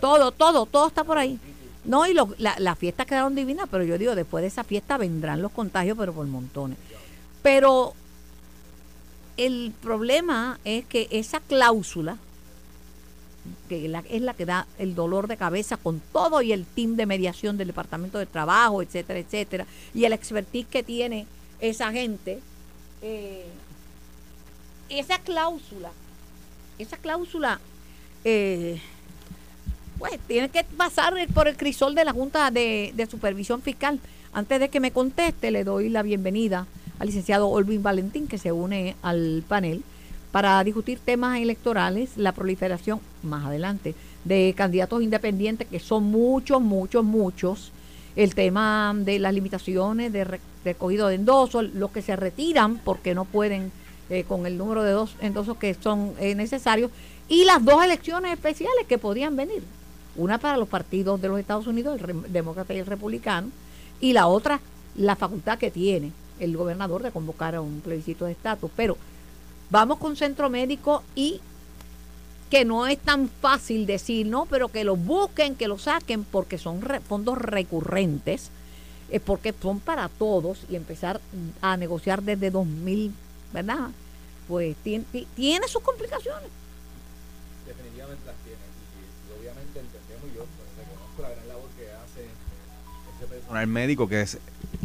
[0.00, 1.38] Todo, todo, todo está por ahí.
[1.84, 4.98] No, y lo- la- las fiestas quedaron divinas, pero yo digo, después de esa fiesta
[4.98, 6.78] vendrán los contagios, pero por montones.
[7.42, 7.94] Pero
[9.36, 12.16] el problema es que esa cláusula,
[13.68, 16.96] que la- es la que da el dolor de cabeza con todo y el team
[16.96, 21.26] de mediación del Departamento de Trabajo, etcétera, etcétera, y el expertise que tiene
[21.60, 22.40] esa gente,
[23.02, 23.46] eh,
[24.88, 25.90] esa cláusula,
[26.78, 27.60] esa cláusula,
[28.24, 28.80] eh,
[29.98, 33.98] pues tiene que pasar por el crisol de la Junta de, de Supervisión Fiscal.
[34.32, 36.66] Antes de que me conteste, le doy la bienvenida
[36.98, 39.82] al licenciado Olvin Valentín, que se une al panel
[40.32, 47.04] para discutir temas electorales, la proliferación, más adelante, de candidatos independientes, que son muchos, muchos,
[47.04, 47.72] muchos,
[48.16, 50.24] el tema de las limitaciones de
[50.66, 53.72] recogido de endosos, los que se retiran porque no pueden
[54.10, 56.90] eh, con el número de dos endosos que son eh, necesarios,
[57.28, 59.62] y las dos elecciones especiales que podían venir.
[60.16, 63.48] Una para los partidos de los Estados Unidos, el demócrata y el republicano,
[64.00, 64.60] y la otra,
[64.94, 68.70] la facultad que tiene el gobernador de convocar a un plebiscito de estatus.
[68.76, 68.96] Pero
[69.70, 71.40] vamos con centro médico y
[72.50, 76.58] que no es tan fácil decir, no, pero que lo busquen, que lo saquen, porque
[76.58, 78.50] son fondos recurrentes,
[79.10, 81.20] eh, porque son para todos y empezar
[81.60, 83.12] a negociar desde 2000,
[83.52, 83.90] ¿verdad?
[84.48, 86.48] Pues tiene, ti- tiene sus complicaciones.
[87.66, 88.58] Definitivamente las tiene.
[88.58, 90.44] Y, obviamente entendemos yo,
[90.78, 92.26] reconozco la gran labor que hace
[93.16, 94.38] ese personal médico que es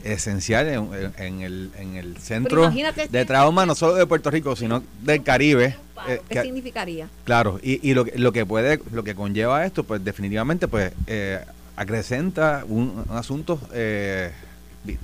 [0.04, 4.56] esencial en, en- en el, en el centro de trauma no solo de Puerto Rico,
[4.56, 5.78] sino del Caribe.
[6.08, 7.08] eh, ¿Qué que- significaría?
[7.24, 10.92] Claro, y, y lo, que- lo que puede, lo que conlleva esto, pues definitivamente, pues
[11.06, 11.40] eh,
[11.76, 14.32] acrecenta un, un asunto eh,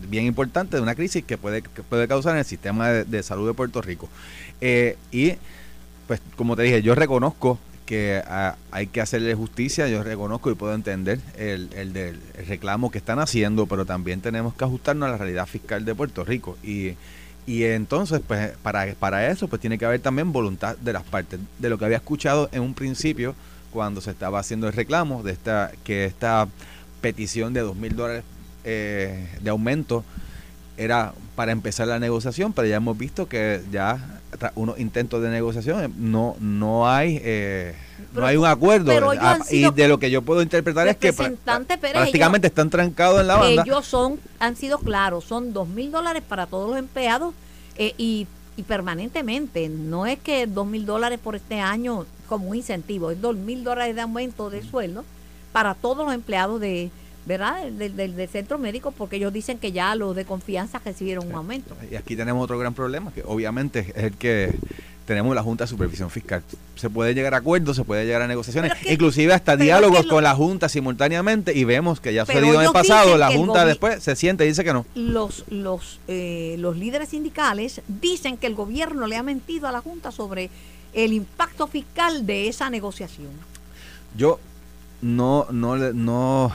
[0.10, 3.48] bien importante de una crisis que puede, que puede causar en el sistema de, salud
[3.48, 4.10] de Puerto Rico.
[4.62, 5.34] Eh, y
[6.08, 10.56] pues como te dije, yo reconozco que ah, hay que hacerle justicia, yo reconozco y
[10.56, 15.12] puedo entender el, el, del reclamo que están haciendo, pero también tenemos que ajustarnos a
[15.12, 16.58] la realidad fiscal de Puerto Rico.
[16.64, 16.96] Y,
[17.46, 21.40] y entonces, pues para, para eso, pues tiene que haber también voluntad de las partes.
[21.60, 23.36] De lo que había escuchado en un principio,
[23.72, 26.48] cuando se estaba haciendo el reclamo, de esta que esta
[27.02, 28.24] petición de dos mil dólares
[28.64, 30.04] eh, de aumento
[30.78, 34.20] era para empezar la negociación, pero ya hemos visto que ya
[34.56, 37.76] unos intentos de negociación eh, no no hay eh,
[38.14, 38.92] no hay un acuerdo.
[39.20, 43.38] ah, y de lo que yo puedo interpretar es que prácticamente están trancados en la
[43.38, 43.64] banda.
[43.64, 47.34] ellos son han sido claros son dos mil dólares para todos los empleados
[47.78, 48.28] y,
[48.58, 49.70] y, permanentemente.
[49.70, 53.64] No es que dos mil dólares por este año como un incentivo es dos mil
[53.64, 55.04] dólares de aumento de sueldo
[55.52, 56.92] para todos los empleados de
[57.26, 57.70] ¿verdad?
[57.70, 61.76] Del, del, centro médico, porque ellos dicen que ya los de confianza recibieron un aumento.
[61.92, 64.56] Y aquí tenemos otro gran problema, que obviamente es el que
[65.08, 66.44] tenemos la Junta de Supervisión Fiscal.
[66.76, 70.36] Se puede llegar a acuerdos, se puede llegar a negociaciones, inclusive hasta diálogos con la
[70.36, 74.16] Junta simultáneamente y vemos que ya ha sucedido en el pasado, la Junta después se
[74.16, 74.86] siente y dice que no.
[74.96, 79.82] Los, los, eh, los líderes sindicales dicen que el gobierno le ha mentido a la
[79.82, 80.50] Junta sobre
[80.98, 83.30] el impacto fiscal de esa negociación.
[84.16, 84.40] Yo
[85.02, 86.52] no, no, no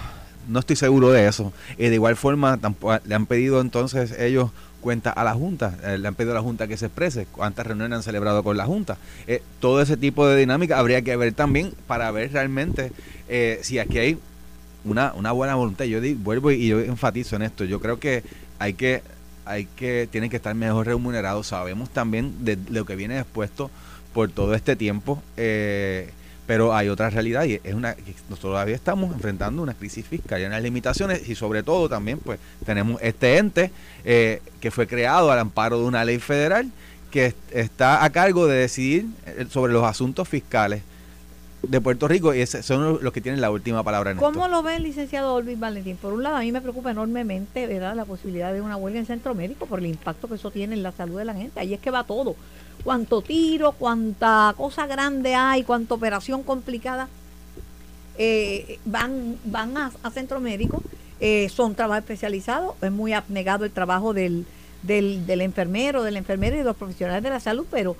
[0.48, 1.52] no estoy seguro de eso.
[1.78, 2.58] Y de igual forma,
[3.04, 4.50] le han pedido entonces ellos
[4.80, 7.64] cuenta a la Junta, eh, le han pedido a la Junta que se exprese, cuántas
[7.66, 8.98] reuniones han celebrado con la Junta.
[9.28, 12.90] Eh, todo ese tipo de dinámica habría que ver también para ver realmente
[13.28, 14.18] eh, si aquí hay
[14.84, 15.84] una, una buena voluntad.
[15.84, 17.64] Yo vuelvo y yo enfatizo en esto.
[17.64, 18.24] Yo creo que
[18.58, 19.02] hay que,
[19.44, 21.46] hay que, tienen que estar mejor remunerados.
[21.46, 23.70] Sabemos también de lo que viene expuesto
[24.12, 25.22] por todo este tiempo.
[25.36, 26.10] Eh,
[26.46, 30.44] pero hay otra realidad y es una que todavía estamos enfrentando una crisis fiscal y
[30.44, 33.70] unas limitaciones y sobre todo también pues tenemos este ente
[34.04, 36.70] eh, que fue creado al amparo de una ley federal
[37.10, 40.82] que está a cargo de decidir eh, sobre los asuntos fiscales
[41.62, 44.76] de Puerto Rico y son los que tienen la última palabra en ¿Cómo lo ve
[44.76, 45.96] el licenciado Olvis Valentín?
[45.96, 47.94] Por un lado, a mí me preocupa enormemente ¿verdad?
[47.94, 50.82] la posibilidad de una huelga en centro médico por el impacto que eso tiene en
[50.82, 51.60] la salud de la gente.
[51.60, 52.34] Ahí es que va todo
[52.82, 57.08] cuánto tiro, cuánta cosa grande hay, cuánta operación complicada
[58.18, 60.82] eh, van, van a, centro médico.
[61.20, 64.44] Eh, son trabajos especializados, es muy abnegado el trabajo del,
[64.82, 67.96] del, del enfermero, del enfermero y de los profesionales de la salud, pero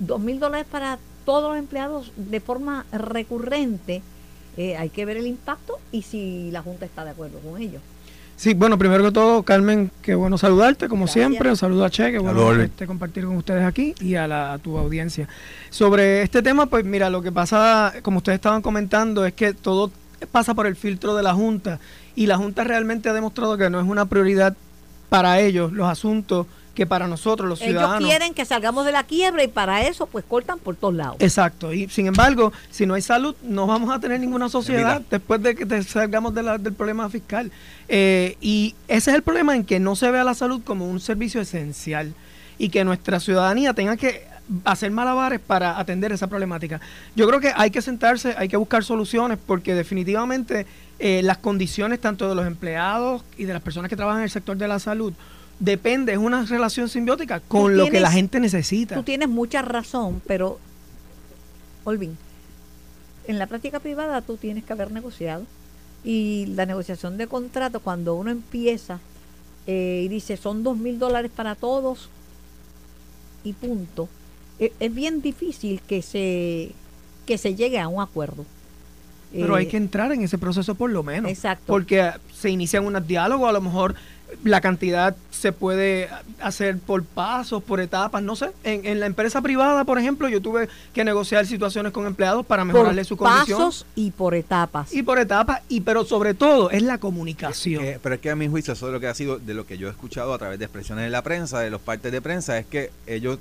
[0.00, 4.02] dos mil dólares para todos los empleados de forma recurrente,
[4.56, 7.80] eh, hay que ver el impacto y si la Junta está de acuerdo con ello.
[8.36, 11.50] Sí, bueno, primero que todo, Carmen, qué bueno saludarte, como siempre.
[11.50, 14.76] Un saludo a Che, qué bueno este, compartir con ustedes aquí y a, la, tu
[14.76, 15.28] audiencia.
[15.70, 19.90] Sobre este tema, pues mira, lo que pasa, como ustedes estaban comentando, es que todo
[20.32, 21.78] pasa por el filtro de la Junta
[22.16, 24.56] y la Junta realmente ha demostrado que no es una prioridad
[25.08, 28.00] para ellos los asuntos que para nosotros los ciudadanos...
[28.00, 31.16] Ellos quieren que salgamos de la quiebra y para eso pues cortan por todos lados.
[31.20, 35.42] Exacto, y sin embargo, si no hay salud, no vamos a tener ninguna sociedad después
[35.42, 37.50] de que salgamos del problema fiscal.
[37.88, 40.88] Eh, y ese es el problema en que no se ve a la salud como
[40.88, 42.14] un servicio esencial
[42.58, 44.26] y que nuestra ciudadanía tenga que
[44.64, 46.80] hacer malabares para atender esa problemática.
[47.16, 50.66] Yo creo que hay que sentarse, hay que buscar soluciones porque definitivamente
[50.98, 54.30] eh, las condiciones tanto de los empleados y de las personas que trabajan en el
[54.30, 55.12] sector de la salud
[55.58, 58.94] depende, es una relación simbiótica con lo que la gente necesita.
[58.94, 60.58] Tú tienes mucha razón, pero,
[61.84, 62.16] Olvin,
[63.26, 65.44] en la práctica privada tú tienes que haber negociado.
[66.04, 69.00] Y la negociación de contrato, cuando uno empieza
[69.66, 72.10] eh, y dice son dos mil dólares para todos
[73.42, 74.08] y punto,
[74.58, 76.72] e, es, bien difícil que se,
[77.26, 78.44] que se llegue a un acuerdo.
[79.32, 81.30] Pero hay eh, que entrar en ese proceso por lo menos.
[81.30, 81.64] Exacto.
[81.66, 83.94] Porque se inician unos diálogos, a lo mejor
[84.44, 86.08] la cantidad se puede
[86.40, 88.50] hacer por pasos, por etapas, no sé.
[88.62, 92.64] En, en, la empresa privada, por ejemplo, yo tuve que negociar situaciones con empleados para
[92.64, 93.58] mejorarle su condición.
[93.58, 94.92] Por pasos y por etapas.
[94.92, 97.84] Y por etapas, y pero sobre todo es la comunicación.
[98.02, 99.78] pero es que a mi juicio, eso es lo que ha sido, de lo que
[99.78, 102.58] yo he escuchado a través de expresiones de la prensa, de los partes de prensa,
[102.58, 103.38] es que ellos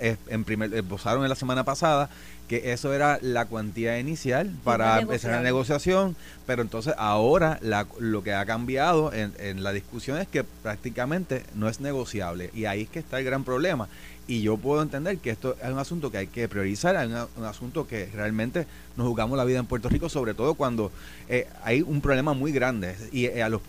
[0.00, 2.08] eh, en primer, esbozaron en la semana pasada
[2.48, 6.14] que eso era la cuantía inicial para empezar la negociación,
[6.46, 7.58] pero entonces ahora
[7.98, 12.82] lo que ha cambiado en, la discusión es que prácticamente no es negociable y ahí
[12.82, 13.88] es que está el gran problema.
[14.26, 17.44] Y yo puedo entender que esto es un asunto que hay que priorizar, es un,
[17.44, 18.66] asunto que realmente
[18.96, 20.92] nos jugamos la vida en Puerto Rico, sobre todo cuando
[21.28, 23.62] eh, hay un problema muy grande y eh, a los,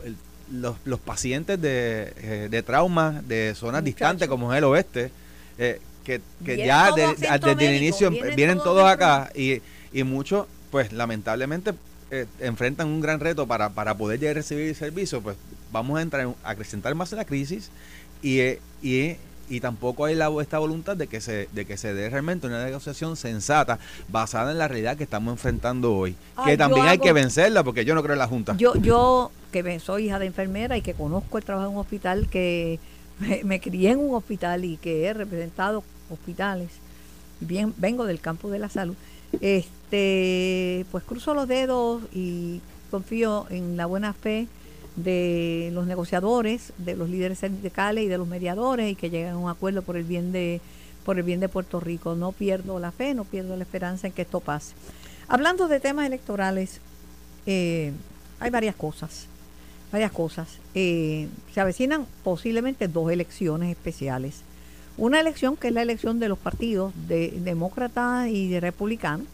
[0.51, 5.11] los, pacientes de, eh, de trauma de zonas distantes como es el oeste,
[5.57, 6.21] eh, que,
[6.57, 11.73] ya desde el inicio vienen, todos acá y, y muchos, pues lamentablemente,
[12.11, 15.35] eh, enfrentan un gran reto para, para poder llegar a recibir el servicio, pues
[15.71, 17.71] vamos a entrar a acrecentar más la crisis
[18.21, 18.39] y,
[18.81, 22.47] y y tampoco hay la, esta voluntad de que se de que se dé realmente
[22.47, 27.13] una negociación sensata basada en la realidad que estamos enfrentando hoy que también hay que
[27.13, 28.55] vencerla porque yo no creo en la junta.
[28.57, 32.27] Yo yo que soy hija de enfermera y que conozco el trabajo en un hospital
[32.27, 32.79] que
[33.45, 36.69] me, crié en un hospital y que he representado hospitales
[37.39, 38.95] bien vengo del campo de la salud
[39.41, 44.47] este pues cruzo los dedos y confío en la buena fe
[44.95, 49.37] de los negociadores, de los líderes sindicales y de los mediadores y que lleguen a
[49.37, 50.61] un acuerdo por el bien de
[51.03, 52.15] por el bien de Puerto Rico.
[52.15, 54.73] No pierdo la fe, no pierdo la esperanza en que esto pase.
[55.27, 56.79] Hablando de temas electorales,
[57.45, 57.91] eh,
[58.39, 59.27] hay varias cosas,
[59.91, 60.47] varias cosas.
[60.73, 64.41] Eh, se avecinan posiblemente dos elecciones especiales.
[64.97, 69.27] Una elección que es la elección de los partidos de demócratas y de republicanos,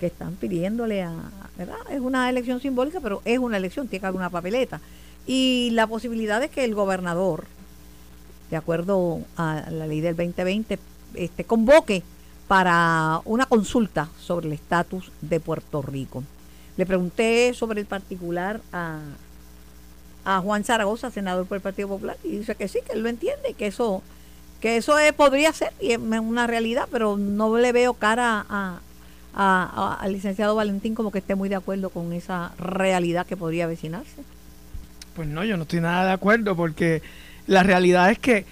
[0.00, 1.14] que están pidiéndole a,
[1.56, 1.76] ¿verdad?
[1.90, 4.80] Es una elección simbólica, pero es una elección, tiene que haber una papeleta.
[5.26, 7.44] Y la posibilidad de que el gobernador,
[8.50, 10.78] de acuerdo a la ley del 2020,
[11.14, 12.02] este, convoque
[12.48, 16.24] para una consulta sobre el estatus de Puerto Rico.
[16.76, 18.98] Le pregunté sobre el particular a,
[20.24, 23.08] a Juan Zaragoza, senador por el Partido Popular, y dice que sí, que él lo
[23.08, 24.02] entiende, que eso
[24.64, 30.10] que eso podría ser y es una realidad, pero no le veo cara a, al
[30.10, 34.22] licenciado Valentín como que esté muy de acuerdo con esa realidad que podría avecinarse.
[35.14, 37.02] Pues no, yo no estoy nada de acuerdo porque
[37.46, 38.46] la realidad es que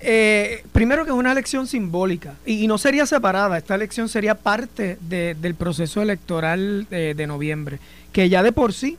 [0.00, 4.96] eh, primero que es una elección simbólica y, no sería separada, esta elección sería parte
[5.02, 7.78] del proceso electoral de noviembre,
[8.10, 8.96] que ya de por sí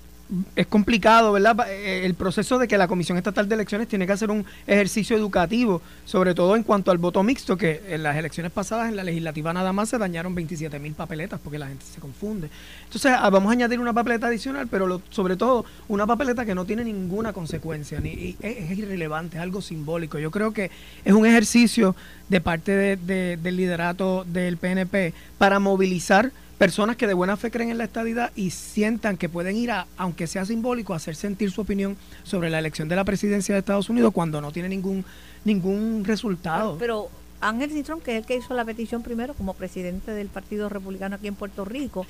[0.55, 1.69] es complicado, ¿verdad?
[1.69, 5.15] Eh, el proceso de que la Comisión Estatal de Elecciones tiene que hacer un ejercicio
[5.15, 9.03] educativo, sobre todo en cuanto al voto mixto, que en las elecciones pasadas en la
[9.03, 12.49] legislativa nada más se dañaron 27 mil papeletas porque la gente se confunde.
[12.83, 16.65] Entonces ah, vamos a añadir una papeleta adicional, pero sobre todo una papeleta que no
[16.65, 20.19] tiene ninguna consecuencia, ni, es, irrelevante, es algo simbólico.
[20.19, 20.71] Yo creo que
[21.05, 21.95] es un ejercicio
[22.27, 27.77] de parte del liderato del PNP para movilizar personas que de buena fe creen en
[27.77, 31.61] la estadidad y sientan que pueden ir a, aunque sea simbólico, a hacer sentir su
[31.61, 35.05] opinión sobre la elección de la presidencia de Estados Unidos cuando no tiene ningún
[35.47, 36.77] ningún resultado.
[36.77, 37.09] Pero,
[37.41, 41.15] Ángel Cintrón, que es el que hizo la petición primero como presidente del Partido Republicano
[41.15, 42.05] aquí en Puerto Rico,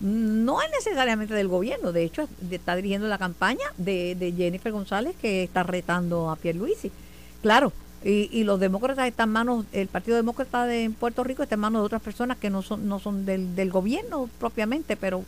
[0.00, 5.14] no es necesariamente del gobierno, de hecho está dirigiendo la campaña de, de Jennifer González
[5.20, 6.90] que está retando a Pierre Luisi.
[7.40, 7.72] Claro,
[8.04, 11.60] y, y, los demócratas están en manos, el Partido Demócrata de Puerto Rico está en
[11.60, 15.24] manos de otras personas que no son, no son del, del gobierno propiamente, pero,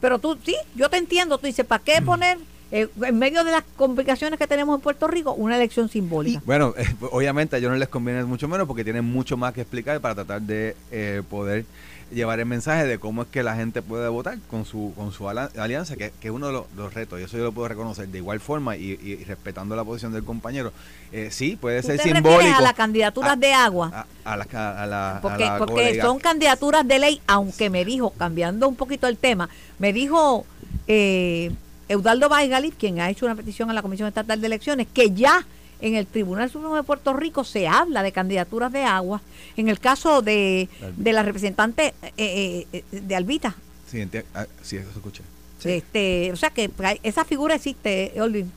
[0.00, 2.38] pero tú, sí, yo te entiendo, tú dices, ¿para qué poner
[2.72, 6.42] eh, en medio de las complicaciones que tenemos en Puerto Rico, una elección simbólica.
[6.44, 9.60] bueno, eh, obviamente a ellos no les conviene mucho menos porque tienen mucho más que
[9.60, 11.64] explicar para tratar de eh, poder
[12.10, 15.28] llevar el mensaje de cómo es que la gente puede votar con su con su
[15.28, 18.18] alianza, que, que es uno de los, retos, y eso yo lo puedo reconocer de
[18.18, 20.72] igual forma y, respetando la posición del compañero.
[21.12, 22.56] Eh, sí, puede ser simbólico.
[22.56, 24.06] a las candidaturas de agua?
[24.24, 29.16] A, la, porque, porque son candidaturas de ley, aunque me dijo, cambiando un poquito el
[29.16, 29.48] tema,
[29.78, 30.46] me dijo
[30.86, 31.50] eh,
[31.88, 35.46] Eudaldo Baigalip, quien ha hecho una petición a la Comisión Estatal de Elecciones, que ya
[35.80, 39.20] en el Tribunal Supremo de Puerto Rico se habla de candidaturas de agua.
[39.56, 43.54] En el caso de, de la representante eh, eh, de Albita.
[43.90, 45.22] Sí, ah, sí, eso se escucha.
[45.64, 46.70] Este, o sea que
[47.02, 48.50] esa figura existe, Olvin.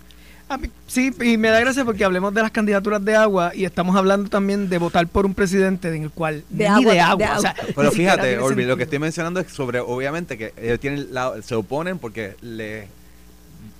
[0.87, 4.29] Sí, y me da gracia porque hablemos de las candidaturas de agua y estamos hablando
[4.29, 7.55] también de votar por un presidente en el cual de agua, de agua.
[7.75, 11.07] Pero fíjate, Olvin, lo que estoy mencionando es sobre, obviamente, que ellos tienen
[11.43, 12.87] se oponen porque le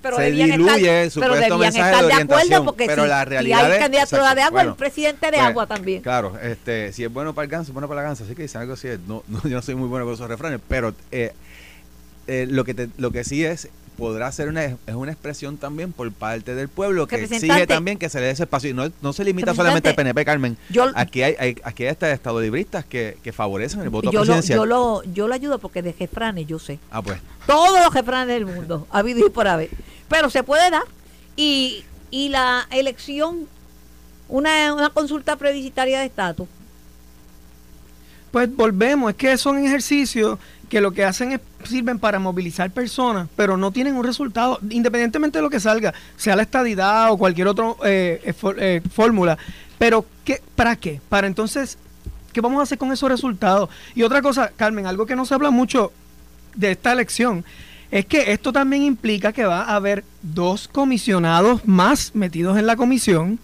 [0.02, 4.36] pero se diluye estar, pero debían estar de, acuerdo porque pero la realidad hay candidatura
[4.36, 6.02] de agua, el presidente de pues, agua también.
[6.02, 8.44] Claro, este, si es bueno para el ganso, es bueno para la gansa, así que
[8.44, 11.34] dicen algo así, no, no, yo no soy muy bueno con esos refranes, pero eh,
[12.28, 13.70] eh, lo que te, lo que sí es
[14.00, 18.10] podrá ser una, es una expresión también por parte del pueblo que exige también que
[18.10, 18.70] se le dé ese espacio.
[18.70, 20.58] Y no, no se limita solamente al PNP, Carmen.
[20.96, 24.58] aquí hay, hay aquí hay hasta estado libristas que, que favorecen el voto yo presidencial.
[24.58, 26.80] Lo, yo, lo, yo lo ayudo porque de jefranes yo sé.
[26.90, 27.20] Ah, pues.
[27.46, 29.70] Todos los jefranes del mundo, ha habido y por haber.
[30.08, 30.84] Pero se puede dar.
[31.36, 33.48] Y, y la elección,
[34.28, 36.48] una, una consulta plebiscitaria de estatus.
[38.32, 40.38] Pues volvemos, es que son ejercicios
[40.70, 45.40] que lo que hacen es sirven para movilizar personas, pero no tienen un resultado, independientemente
[45.40, 49.38] de lo que salga, sea la estadidad o cualquier otra eh, eh, eh, fórmula.
[49.78, 51.02] Pero, ¿qué, ¿para qué?
[51.10, 51.78] Para entonces,
[52.34, 53.70] ¿qué vamos a hacer con esos resultados?
[53.96, 55.92] Y otra cosa, Carmen, algo que no se habla mucho
[56.56, 57.46] de esta elección,
[57.92, 62.76] es que esto también implica que va a haber dos comisionados más metidos en la
[62.76, 63.40] comisión,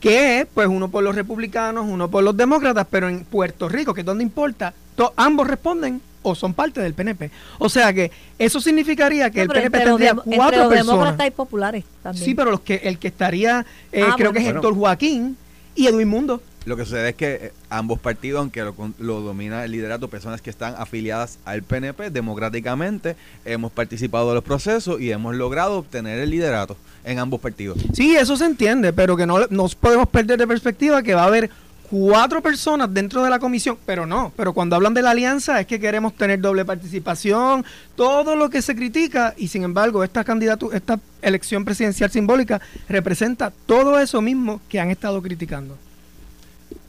[0.00, 3.94] que es pues uno por los republicanos, uno por los demócratas, pero en Puerto Rico,
[3.94, 4.74] que es donde importa,
[5.16, 7.30] ambos responden o son parte del PNP.
[7.58, 10.68] O sea que eso significaría que No, el PNP entre los tendría entre cuatro los
[10.68, 10.86] personas.
[10.98, 12.24] demócratas y populares también.
[12.24, 14.32] Sí, pero los que, el que estaría, eh, Ah, creo bueno.
[14.32, 14.54] que es.
[14.54, 15.36] Héctor Joaquín
[15.74, 16.42] y Edwin Mundo.
[16.64, 20.08] Lo que sucede es que eh, ambos partidos, aunque lo, con- lo domina el liderato,
[20.08, 23.16] personas que están afiliadas al PNP, democráticamente
[23.46, 27.78] hemos participado de los procesos y hemos logrado obtener el liderato en ambos partidos.
[27.94, 31.26] Sí, eso se entiende, pero que no nos podemos perder de perspectiva que va a
[31.26, 31.48] haber
[31.90, 35.66] cuatro personas dentro de la comisión, pero no, pero cuando hablan de la alianza es
[35.66, 37.64] que queremos tener doble participación,
[37.96, 43.52] todo lo que se critica y sin embargo esta candidatura, esta elección presidencial simbólica representa
[43.66, 45.76] todo eso mismo que han estado criticando.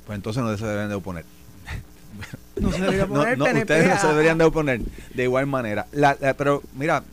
[0.05, 1.25] Pues entonces no se deben de oponer.
[2.59, 4.81] No se debería No, poner no, PNP ustedes no se deberían de oponer
[5.13, 5.85] de igual manera.
[5.91, 7.03] La- la- pero mira,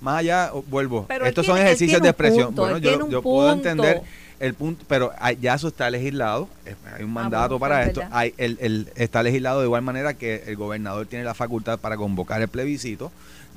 [0.00, 2.46] más allá, o- vuelvo, Pero estos tiene- son ejercicios de expresión.
[2.46, 3.68] punto, bueno, yo, yo puedo punto.
[3.68, 4.02] entender
[4.40, 6.48] el punto, pero ya eso está legislado,
[6.94, 9.82] hay un Ah, mandato bueno, para es esto, hay el, el- está legislado de igual
[9.82, 13.10] manera que el gobernador tiene la facultad para convocar el plebiscito,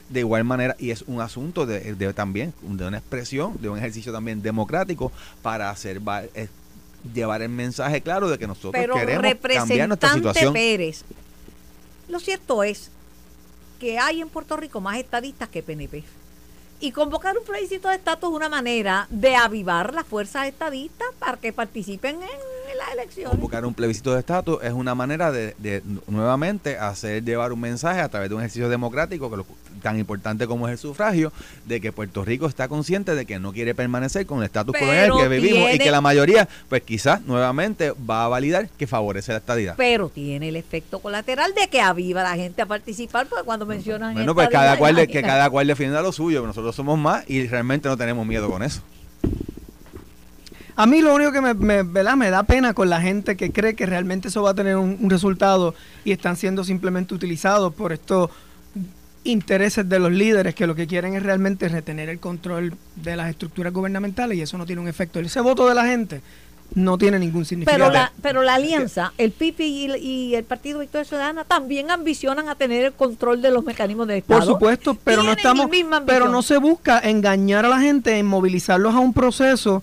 [0.10, 3.78] de igual manera, y es un asunto de, de también, de una expresión, de un
[3.78, 5.12] ejercicio también democrático
[5.42, 6.24] para hacer va-
[7.14, 10.54] llevar el mensaje claro de que nosotros pero queremos cambiar nuestra situación.
[10.54, 11.04] Pérez,
[12.08, 12.90] lo cierto es
[13.80, 16.04] que hay en Puerto Rico más estadistas que PNP.
[16.82, 21.36] Y convocar un plebiscito de estatus es una manera de avivar las fuerzas estadistas para
[21.38, 23.32] que participen en, en las elecciones.
[23.32, 28.00] Convocar un plebiscito de estatus es una manera de, de nuevamente hacer llevar un mensaje
[28.00, 29.46] a través de un ejercicio democrático que lo-
[29.80, 31.32] tan importante como es el sufragio,
[31.66, 35.12] de que Puerto Rico está consciente de que no quiere permanecer con el estatus colonial
[35.18, 39.40] que vivimos y que la mayoría, pues quizás nuevamente va a validar que favorece la
[39.40, 39.76] estadidad.
[39.78, 43.66] Pero tiene el efecto colateral de que aviva a la gente a participar, porque cuando
[43.66, 47.24] mencionan Bueno, pues cada cual, de- que cada cual defienda lo suyo, nosotros somos más
[47.30, 48.82] y realmente no tenemos miedo con eso.
[50.76, 52.16] A mí lo único que me, me, ¿verdad?
[52.16, 54.98] me da pena con la gente que cree que realmente eso va a tener un,
[55.02, 55.76] un resultado
[56.06, 58.30] y están siendo simplemente utilizados por estos
[59.24, 63.30] intereses de los líderes que lo que quieren es realmente retener el control de las
[63.30, 65.20] estructuras gubernamentales y eso no tiene un efecto.
[65.20, 66.22] Ese voto de la gente
[66.76, 67.80] no tiene ningún significado.
[67.80, 71.90] Pero la, pero la alianza, el PIB y, el- y el Partido Victoria Ciudadana también
[71.92, 74.40] ambicionan a tener el control de los mecanismos de Estado.
[74.40, 75.68] Por supuesto, pero no estamos,
[76.06, 79.82] pero no se busca engañar a la gente, en movilizarlos a un proceso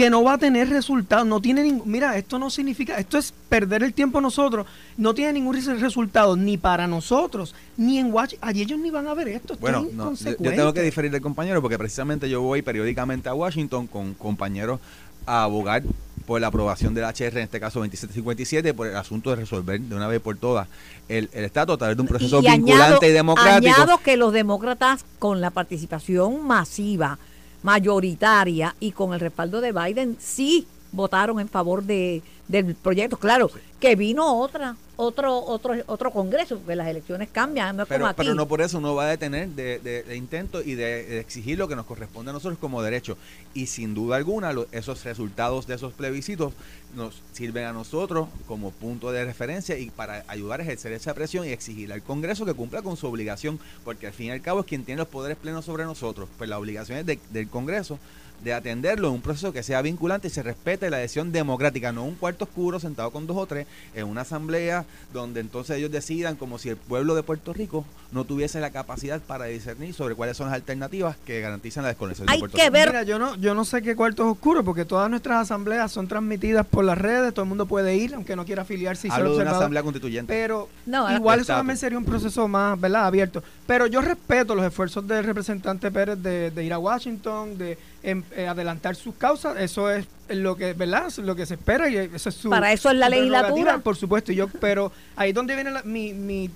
[0.00, 3.34] que no va a tener resultados, no tiene ningún, mira, esto no significa, esto es
[3.50, 8.48] perder el tiempo nosotros, no tiene ningún res- resultado ni para nosotros, ni en Washington,
[8.48, 11.10] allí ellos ni van a ver esto, esto Bueno, es no, yo, tengo que diferir
[11.10, 14.80] del compañero porque precisamente yo voy periódicamente a Washington con compañeros
[15.26, 15.82] a abogar
[16.26, 19.94] por la aprobación del HR, en este caso 2757, por el asunto de resolver de
[19.94, 20.66] una vez por todas
[21.08, 23.74] el, el estatus a través de un proceso Y- y vinculante añado- y democrático.
[23.74, 27.18] Añado que los demócratas, con la participación masiva,
[27.62, 33.16] mayoritaria y con el respaldo de Biden, sí votaron en favor de, del proyecto.
[33.16, 37.96] Claro, que vino otra, otro, otro, otro congreso, porque las elecciones cambian, no es como
[37.98, 38.16] Pero, aquí.
[38.18, 41.20] pero no por eso uno va a detener de, de- de intento y de, de
[41.20, 43.16] exigir lo que nos corresponde a nosotros como derecho.
[43.54, 46.52] Y sin duda alguna, lo- esos resultados de esos plebiscitos
[46.94, 51.46] nos sirven a nosotros como punto de referencia y para ayudar a ejercer esa presión
[51.46, 54.60] y exigir al Congreso que cumpla con su obligación, porque al fin y al cabo
[54.60, 56.28] es quien tiene los poderes plenos sobre nosotros.
[56.36, 57.98] Pues la obligación es de- del Congreso
[58.42, 62.04] de atenderlo en un proceso que sea vinculante y se respete la decisión democrática, no
[62.04, 66.36] un cuarto oscuro sentado con dos o tres en una asamblea donde entonces ellos decidan
[66.36, 70.36] como si el pueblo de Puerto Rico no tuviese la capacidad para discernir sobre cuáles
[70.36, 72.72] son las alternativas que garantizan la desconexión Hay de Puerto que Rico.
[72.72, 75.92] ver- Mira, yo no, yo no sé qué cuarto es oscuro, porque todas nuestras asambleas
[75.92, 79.10] son transmitidas por las redes, todo el mundo puede ir, aunque no quiera afiliarse y
[79.10, 80.32] ser Hablo de una asamblea constituyente.
[80.32, 83.06] Pero No, igual eso también sería un proceso más, ¿verdad?
[83.06, 83.42] Abierto.
[83.66, 88.22] Pero yo respeto los esfuerzos del representante Pérez de, de ir a Washington, de em,
[88.36, 89.56] eh, adelantar sus causas.
[89.58, 91.12] Eso es lo que, ¿verdad?
[91.18, 92.50] Lo que se espera y eso es su.
[92.50, 93.78] Para eso es la legislatura.
[93.78, 94.32] Por supuesto.
[94.32, 96.50] Y yo, pero ahí es donde viene la- mi, mi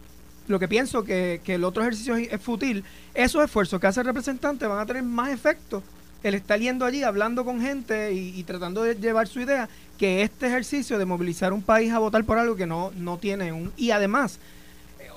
[0.46, 2.84] lo que pienso que, que el otro ejercicio es, es fútil.
[3.14, 5.82] Esos esfuerzos que hace el representante van a tener más efecto
[6.22, 9.68] el estar yendo allí hablando con gente y, y tratando de llevar su idea
[9.98, 13.52] que este ejercicio de movilizar un país a votar por algo que no, no tiene
[13.52, 13.72] un...
[13.76, 14.38] Y además,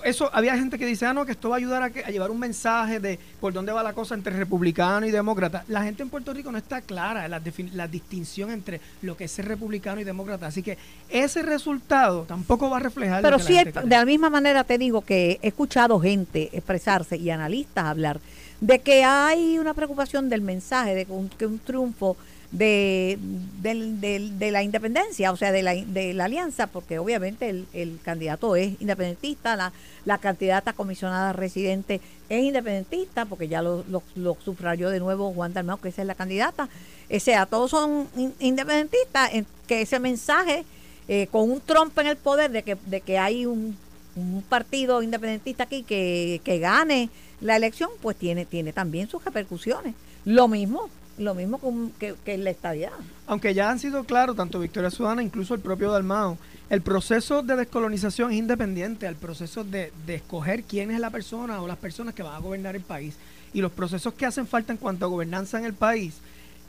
[0.07, 2.09] eso había gente que dice, ah, no, que esto va a ayudar a, que- a
[2.09, 5.65] llevar un mensaje de por dónde va la cosa entre republicano y demócrata.
[5.67, 9.47] La gente en Puerto Rico no está clara la, distinción entre lo que es ser
[9.47, 10.47] republicano y demócrata.
[10.47, 10.77] Así que
[11.09, 13.21] ese resultado tampoco va a reflejar...
[13.21, 13.71] Pero sí, cree.
[13.71, 18.19] de la misma manera te digo que he escuchado gente expresarse y analistas hablar
[18.61, 22.17] de que hay una preocupación del mensaje, de que un, que un triunfo
[22.51, 23.17] de,
[23.61, 27.99] del- de la independencia, o sea, de la, de la alianza, porque obviamente el, el
[28.01, 29.73] candidato es independentista, la,
[30.05, 35.53] la candidata comisionada residente es independentista, porque ya lo, lo, lo subrayó de nuevo Juan
[35.53, 36.69] Dalmau, que esa es la candidata.
[37.13, 40.63] O sea, todos son in- independentistas, en que ese mensaje,
[41.07, 43.77] eh, con un trompo en el poder de que, de que hay un
[44.15, 49.93] un partido independentista aquí que, que gane la elección, pues tiene, tiene también sus repercusiones.
[50.25, 51.59] Lo mismo, lo mismo
[51.99, 52.91] que, que, la estadía.
[53.25, 56.37] Aunque ya han sido claros, tanto Victoria Ciudadana, incluso el propio Dalmao,
[56.69, 61.61] el proceso de descolonización es independiente al proceso de, de escoger quién es la persona
[61.61, 63.15] o las personas que van a gobernar el país.
[63.53, 66.15] Y los procesos que hacen falta en cuanto a gobernanza en el país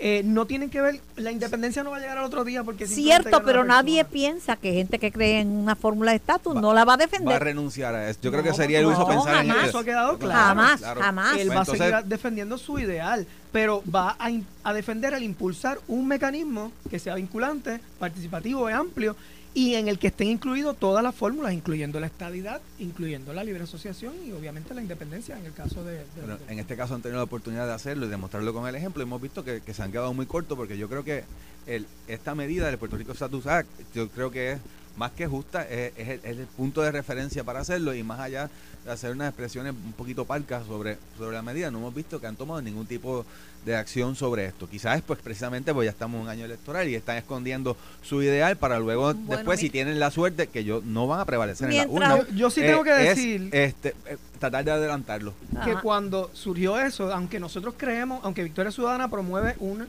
[0.00, 2.86] eh, no tienen que ver, la independencia no va a llegar al otro día porque...
[2.86, 6.84] Cierto, pero nadie piensa que gente que cree en una fórmula de estatus no la
[6.84, 7.32] va a defender.
[7.32, 8.20] Va a renunciar a eso.
[8.22, 9.78] Yo creo que sería el uso pensar jamás, en eso.
[9.78, 10.40] ha quedado claro.
[10.40, 11.38] Jamás, jamás.
[11.38, 14.30] Él va a seguir defendiendo su ideal, pero va a,
[14.62, 19.16] a defender al impulsar un mecanismo que sea vinculante, participativo y amplio
[19.58, 23.64] y en el que estén incluidos todas las fórmulas, incluyendo la estadidad, incluyendo la libre
[23.64, 26.04] asociación y obviamente la independencia en el caso de...
[26.48, 29.02] en este caso han tenido la oportunidad de hacerlo y demostrarlo con el ejemplo.
[29.02, 31.24] Hemos visto que, se han quedado muy cortos porque yo creo que
[31.66, 34.60] el, esta medida del Puerto Rico Status Act, yo creo que es
[34.98, 35.92] más que justa, es,
[36.24, 38.50] el, punto de referencia para hacerlo y más allá
[38.84, 42.26] de hacer unas expresiones un poquito parcas sobre, sobre la medida, no hemos visto que
[42.26, 43.24] han tomado ningún tipo
[43.64, 44.68] de acción sobre esto.
[44.68, 48.56] Quizás pues precisamente pues ya estamos en un año electoral y están escondiendo su ideal
[48.56, 51.86] para luego después si tienen la suerte que yo no van a prevalecer en la
[51.86, 52.26] urna.
[52.34, 55.32] Yo, sí tengo que eh, decir este eh, tratar de adelantarlo.
[55.64, 59.86] Que cuando surgió eso, aunque nosotros creemos, aunque Victoria Ciudadana promueve una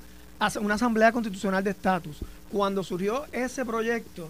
[0.61, 2.17] una asamblea constitucional de estatus,
[2.49, 4.29] cuando surgió ese proyecto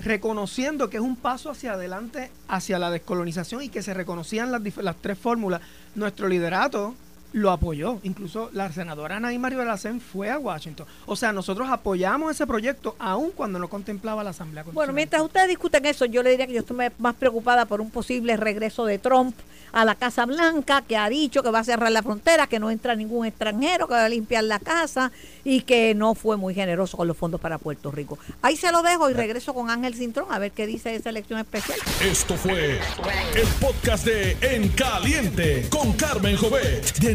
[0.00, 4.62] reconociendo que es un paso hacia adelante hacia la descolonización y que se reconocían las,
[4.76, 5.60] las tres fórmulas,
[5.94, 6.94] nuestro liderato
[7.32, 7.98] lo apoyó.
[8.02, 9.76] Incluso la senadora Naima Rivera
[10.12, 10.86] fue a Washington.
[11.06, 15.48] O sea, nosotros apoyamos ese proyecto aún cuando no contemplaba la Asamblea Bueno, mientras ustedes
[15.48, 18.98] discuten eso, yo le diría que yo estoy más preocupada por un posible regreso de
[18.98, 19.34] Trump
[19.72, 22.70] a la Casa Blanca, que ha dicho que va a cerrar la frontera, que no
[22.70, 25.12] entra ningún extranjero, que va a limpiar la casa
[25.44, 28.18] y que no fue muy generoso con los fondos para Puerto Rico.
[28.40, 31.38] Ahí se lo dejo y regreso con Ángel Cintrón a ver qué dice esa elección
[31.40, 31.78] especial.
[32.02, 32.80] Esto fue
[33.34, 37.14] el podcast de En Caliente con Carmen Jovet de